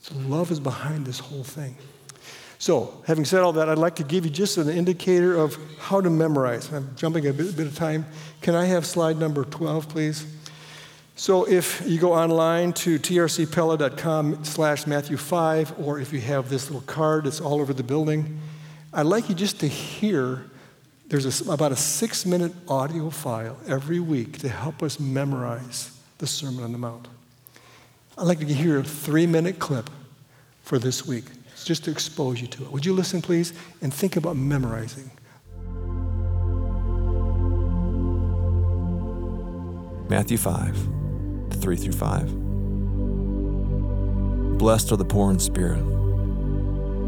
So, 0.00 0.14
love 0.16 0.50
is 0.50 0.60
behind 0.60 1.06
this 1.06 1.20
whole 1.20 1.44
thing. 1.44 1.76
So, 2.62 3.02
having 3.08 3.24
said 3.24 3.40
all 3.40 3.52
that, 3.54 3.68
I'd 3.68 3.76
like 3.76 3.96
to 3.96 4.04
give 4.04 4.24
you 4.24 4.30
just 4.30 4.56
an 4.56 4.68
indicator 4.68 5.34
of 5.34 5.58
how 5.80 6.00
to 6.00 6.08
memorize. 6.08 6.72
I'm 6.72 6.94
jumping 6.94 7.26
a 7.26 7.32
bit, 7.32 7.56
bit 7.56 7.66
of 7.66 7.74
time. 7.74 8.06
Can 8.40 8.54
I 8.54 8.66
have 8.66 8.86
slide 8.86 9.16
number 9.16 9.44
12, 9.44 9.88
please? 9.88 10.24
So, 11.16 11.42
if 11.48 11.82
you 11.84 11.98
go 11.98 12.12
online 12.12 12.72
to 12.74 13.00
trcpella.com 13.00 14.44
slash 14.44 14.86
Matthew 14.86 15.16
5, 15.16 15.80
or 15.80 15.98
if 15.98 16.12
you 16.12 16.20
have 16.20 16.50
this 16.50 16.70
little 16.70 16.86
card, 16.86 17.24
that's 17.24 17.40
all 17.40 17.60
over 17.60 17.72
the 17.72 17.82
building, 17.82 18.38
I'd 18.92 19.06
like 19.06 19.28
you 19.28 19.34
just 19.34 19.58
to 19.58 19.66
hear 19.66 20.44
there's 21.08 21.40
a, 21.40 21.52
about 21.52 21.72
a 21.72 21.76
six 21.76 22.24
minute 22.24 22.52
audio 22.68 23.10
file 23.10 23.58
every 23.66 23.98
week 23.98 24.38
to 24.38 24.48
help 24.48 24.84
us 24.84 25.00
memorize 25.00 25.98
the 26.18 26.28
Sermon 26.28 26.62
on 26.62 26.70
the 26.70 26.78
Mount. 26.78 27.08
I'd 28.16 28.28
like 28.28 28.38
to 28.38 28.46
hear 28.46 28.78
a 28.78 28.84
three 28.84 29.26
minute 29.26 29.58
clip 29.58 29.90
for 30.62 30.78
this 30.78 31.04
week 31.04 31.24
just 31.64 31.84
to 31.84 31.90
expose 31.90 32.40
you 32.40 32.46
to 32.48 32.64
it. 32.64 32.72
Would 32.72 32.86
you 32.86 32.92
listen, 32.92 33.22
please, 33.22 33.52
and 33.80 33.92
think 33.92 34.16
about 34.16 34.36
memorizing? 34.36 35.10
Matthew 40.08 40.36
5, 40.36 40.76
3 41.52 41.76
through 41.76 41.92
5. 41.92 44.58
Blessed 44.58 44.92
are 44.92 44.96
the 44.96 45.04
poor 45.04 45.30
in 45.30 45.38
spirit, 45.38 45.82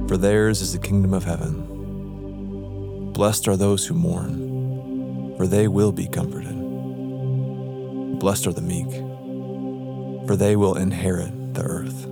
for 0.09 0.17
theirs 0.17 0.61
is 0.61 0.73
the 0.73 0.79
kingdom 0.79 1.13
of 1.13 1.25
heaven. 1.25 3.13
Blessed 3.13 3.47
are 3.47 3.57
those 3.57 3.87
who 3.87 3.95
mourn, 3.95 5.37
for 5.37 5.47
they 5.47 5.69
will 5.69 5.93
be 5.93 6.09
comforted. 6.09 6.59
Blessed 8.19 8.47
are 8.47 8.53
the 8.53 8.63
meek, 8.63 8.91
for 10.27 10.35
they 10.35 10.57
will 10.57 10.75
inherit 10.75 11.55
the 11.55 11.63
earth. 11.63 12.07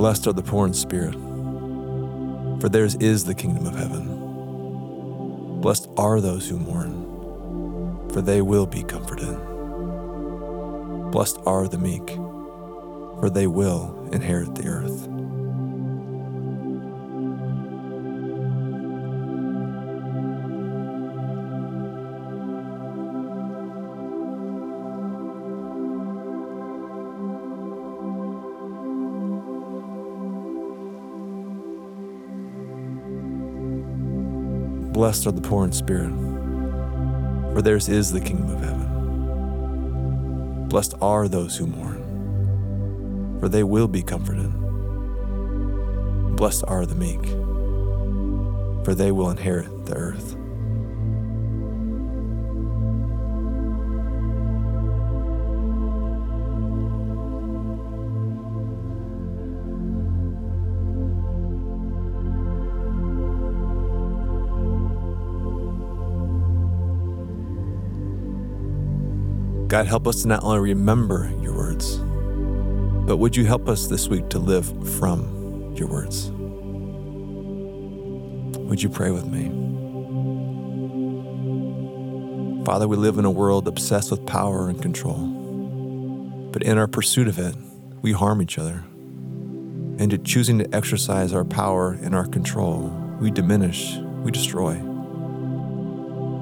Blessed 0.00 0.28
are 0.28 0.32
the 0.32 0.42
poor 0.42 0.66
in 0.66 0.72
spirit, 0.72 1.12
for 2.58 2.70
theirs 2.70 2.94
is 2.94 3.26
the 3.26 3.34
kingdom 3.34 3.66
of 3.66 3.74
heaven. 3.74 5.60
Blessed 5.60 5.90
are 5.98 6.22
those 6.22 6.48
who 6.48 6.58
mourn, 6.58 8.08
for 8.08 8.22
they 8.22 8.40
will 8.40 8.64
be 8.64 8.82
comforted. 8.82 9.36
Blessed 11.10 11.36
are 11.44 11.68
the 11.68 11.76
meek, 11.76 12.08
for 13.20 13.28
they 13.28 13.46
will 13.46 14.08
inherit 14.10 14.54
the 14.54 14.68
earth. 14.68 15.19
Blessed 35.00 35.28
are 35.28 35.32
the 35.32 35.40
poor 35.40 35.64
in 35.64 35.72
spirit, 35.72 36.12
for 37.54 37.62
theirs 37.62 37.88
is 37.88 38.12
the 38.12 38.20
kingdom 38.20 38.50
of 38.50 38.60
heaven. 38.60 40.68
Blessed 40.68 40.92
are 41.00 41.26
those 41.26 41.56
who 41.56 41.66
mourn, 41.66 43.38
for 43.40 43.48
they 43.48 43.62
will 43.62 43.88
be 43.88 44.02
comforted. 44.02 44.52
Blessed 46.36 46.64
are 46.68 46.84
the 46.84 46.94
meek, 46.94 47.24
for 48.84 48.94
they 48.94 49.10
will 49.10 49.30
inherit 49.30 49.86
the 49.86 49.94
earth. 49.94 50.36
God, 69.70 69.86
help 69.86 70.08
us 70.08 70.22
to 70.22 70.28
not 70.28 70.42
only 70.42 70.58
remember 70.58 71.30
your 71.40 71.56
words, 71.56 71.98
but 73.06 73.18
would 73.18 73.36
you 73.36 73.44
help 73.44 73.68
us 73.68 73.86
this 73.86 74.08
week 74.08 74.28
to 74.30 74.40
live 74.40 74.66
from 74.96 75.76
your 75.76 75.86
words? 75.86 76.32
Would 78.62 78.82
you 78.82 78.88
pray 78.88 79.12
with 79.12 79.26
me? 79.26 79.44
Father, 82.64 82.88
we 82.88 82.96
live 82.96 83.18
in 83.18 83.24
a 83.24 83.30
world 83.30 83.68
obsessed 83.68 84.10
with 84.10 84.26
power 84.26 84.68
and 84.68 84.82
control. 84.82 85.28
But 86.52 86.64
in 86.64 86.76
our 86.76 86.88
pursuit 86.88 87.28
of 87.28 87.38
it, 87.38 87.54
we 88.02 88.10
harm 88.10 88.42
each 88.42 88.58
other. 88.58 88.82
And 90.00 90.12
in 90.12 90.24
choosing 90.24 90.58
to 90.58 90.74
exercise 90.74 91.32
our 91.32 91.44
power 91.44 91.92
and 92.02 92.12
our 92.12 92.26
control, 92.26 92.88
we 93.20 93.30
diminish, 93.30 93.94
we 94.24 94.32
destroy. 94.32 94.74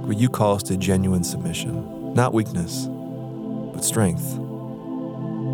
But 0.07 0.17
you 0.17 0.31
call 0.31 0.55
us 0.55 0.63
to 0.63 0.79
genuine 0.79 1.25
submission, 1.25 2.15
not 2.15 2.33
weakness 2.33 2.89
strength 3.85 4.39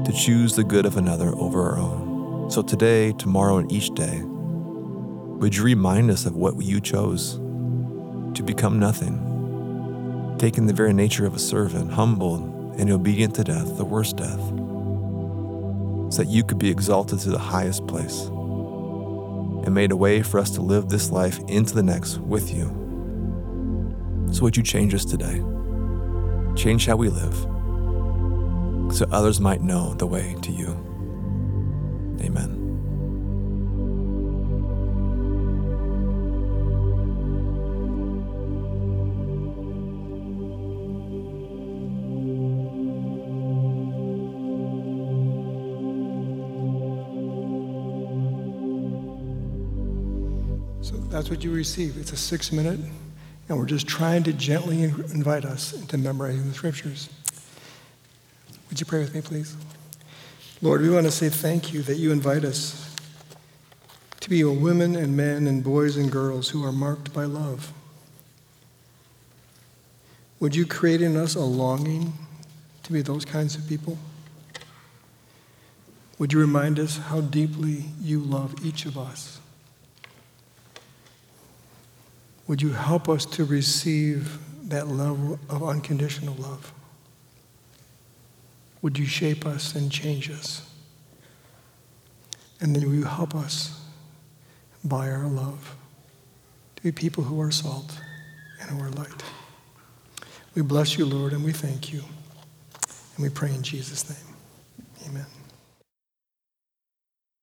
to 0.04 0.12
choose 0.12 0.54
the 0.54 0.64
good 0.64 0.87
of 0.87 0.96
another 0.96 1.34
over 1.37 1.62
our 1.62 1.78
own. 1.78 2.50
So 2.50 2.62
today, 2.62 3.12
tomorrow, 3.12 3.56
and 3.58 3.72
each 3.72 3.90
day, 3.94 4.22
would 4.22 5.56
you 5.56 5.62
remind 5.62 6.10
us 6.10 6.26
of 6.26 6.37
what 6.37 6.60
you 6.62 6.80
chose 6.80 7.34
to 8.34 8.42
become 8.44 8.78
nothing, 8.78 10.37
taking 10.38 10.66
the 10.66 10.74
very 10.74 10.92
nature 10.92 11.26
of 11.26 11.34
a 11.34 11.38
servant, 11.38 11.92
humbled 11.92 12.42
and 12.78 12.90
obedient 12.90 13.34
to 13.37 13.44
death, 13.44 13.76
the 13.76 13.84
worst 13.84 14.16
death, 14.16 14.40
so 16.12 16.22
that 16.22 16.28
you 16.28 16.44
could 16.44 16.58
be 16.58 16.70
exalted 16.70 17.18
to 17.20 17.30
the 17.30 17.38
highest 17.38 17.87
place 17.87 18.26
and 19.64 19.74
made 19.74 19.90
a 19.90 19.96
way 19.96 20.22
for 20.22 20.38
us 20.38 20.50
to 20.50 20.60
live 20.60 20.88
this 20.88 21.10
life 21.10 21.38
into 21.48 21.74
the 21.74 21.82
next 21.82 22.18
with 22.18 22.54
you. 22.54 22.66
So 24.32 24.42
would 24.42 24.56
you 24.56 24.62
change 24.62 24.92
us 24.94 25.04
today? 25.04 25.42
Change 26.56 26.87
how 26.87 26.96
we 26.96 27.08
live 27.08 27.53
so 28.94 29.04
others 29.11 29.40
might 29.40 29.61
know 29.61 29.92
the 29.94 30.07
way 30.07 30.37
to 30.40 30.52
you. 30.52 30.68
Amen. 32.20 32.61
So 50.83 50.95
that's 51.09 51.28
what 51.28 51.42
you 51.42 51.53
receive. 51.53 51.97
It's 51.99 52.12
a 52.12 52.16
six 52.16 52.53
minute, 52.53 52.78
and 53.49 53.59
we're 53.59 53.66
just 53.66 53.88
trying 53.88 54.22
to 54.22 54.32
gently 54.32 54.84
invite 54.84 55.45
us 55.45 55.72
into 55.72 55.99
memorizing 55.99 56.47
the 56.47 56.55
scriptures. 56.55 57.09
Would 58.75 58.81
you 58.81 58.87
pray 58.87 58.99
with 58.99 59.14
me, 59.14 59.20
please? 59.20 59.57
Lord, 60.61 60.81
we 60.81 60.91
want 60.91 61.07
to 61.07 61.12
say 61.12 61.29
thank 61.29 61.72
you 61.72 61.83
that 61.83 61.95
you 61.95 62.11
invite 62.11 62.45
us 62.45 62.93
to 64.18 64.29
be 64.29 64.43
women 64.43 64.97
and 64.97 65.16
men 65.16 65.47
and 65.47 65.62
boys 65.62 65.97
and 65.97 66.11
girls 66.11 66.49
who 66.49 66.64
are 66.64 66.72
marked 66.72 67.14
by 67.14 67.25
love. 67.25 67.72
Would 70.41 70.57
you 70.57 70.66
create 70.66 71.03
in 71.03 71.16
us 71.16 71.37
a 71.37 71.41
longing 71.41 72.14
to 72.83 72.93
be 72.93 73.01
those 73.01 73.25
kinds 73.25 73.55
of 73.55 73.68
people? 73.68 73.97
Would 76.18 76.33
you 76.33 76.41
remind 76.41 76.81
us 76.81 76.99
how 76.99 77.20
deeply 77.20 77.85
you 78.03 78.18
love 78.18 78.57
each 78.66 78.87
of 78.87 78.99
us? 78.99 79.39
Would 82.49 82.61
you 82.61 82.70
help 82.70 83.09
us 83.09 83.25
to 83.27 83.45
receive 83.45 84.37
that 84.68 84.89
level 84.89 85.39
of 85.49 85.62
unconditional 85.62 86.35
love? 86.35 86.72
Would 88.85 88.99
you 88.99 89.07
shape 89.07 89.47
us 89.47 89.74
and 89.74 89.91
change 89.91 90.30
us? 90.30 90.61
And 92.61 92.76
then 92.76 92.87
will 92.87 92.95
you 92.95 93.05
help 93.05 93.35
us 93.35 93.80
by 94.85 95.11
our 95.11 95.26
love, 95.26 95.74
to 96.76 96.82
be 96.82 96.93
people 96.93 97.24
who 97.24 97.41
are 97.41 97.51
salt 97.51 97.99
and 98.61 98.68
who 98.68 98.85
are 98.85 98.91
light. 98.91 99.22
We 100.55 100.61
bless 100.61 100.99
you, 100.99 101.07
Lord, 101.07 101.32
and 101.32 101.43
we 101.43 101.53
thank 101.53 101.95
you. 101.95 102.03
And 103.16 103.22
we 103.22 103.30
pray 103.30 103.55
in 103.55 103.62
Jesus' 103.62 104.11
name. 104.11 104.37
Amen. 105.09 105.43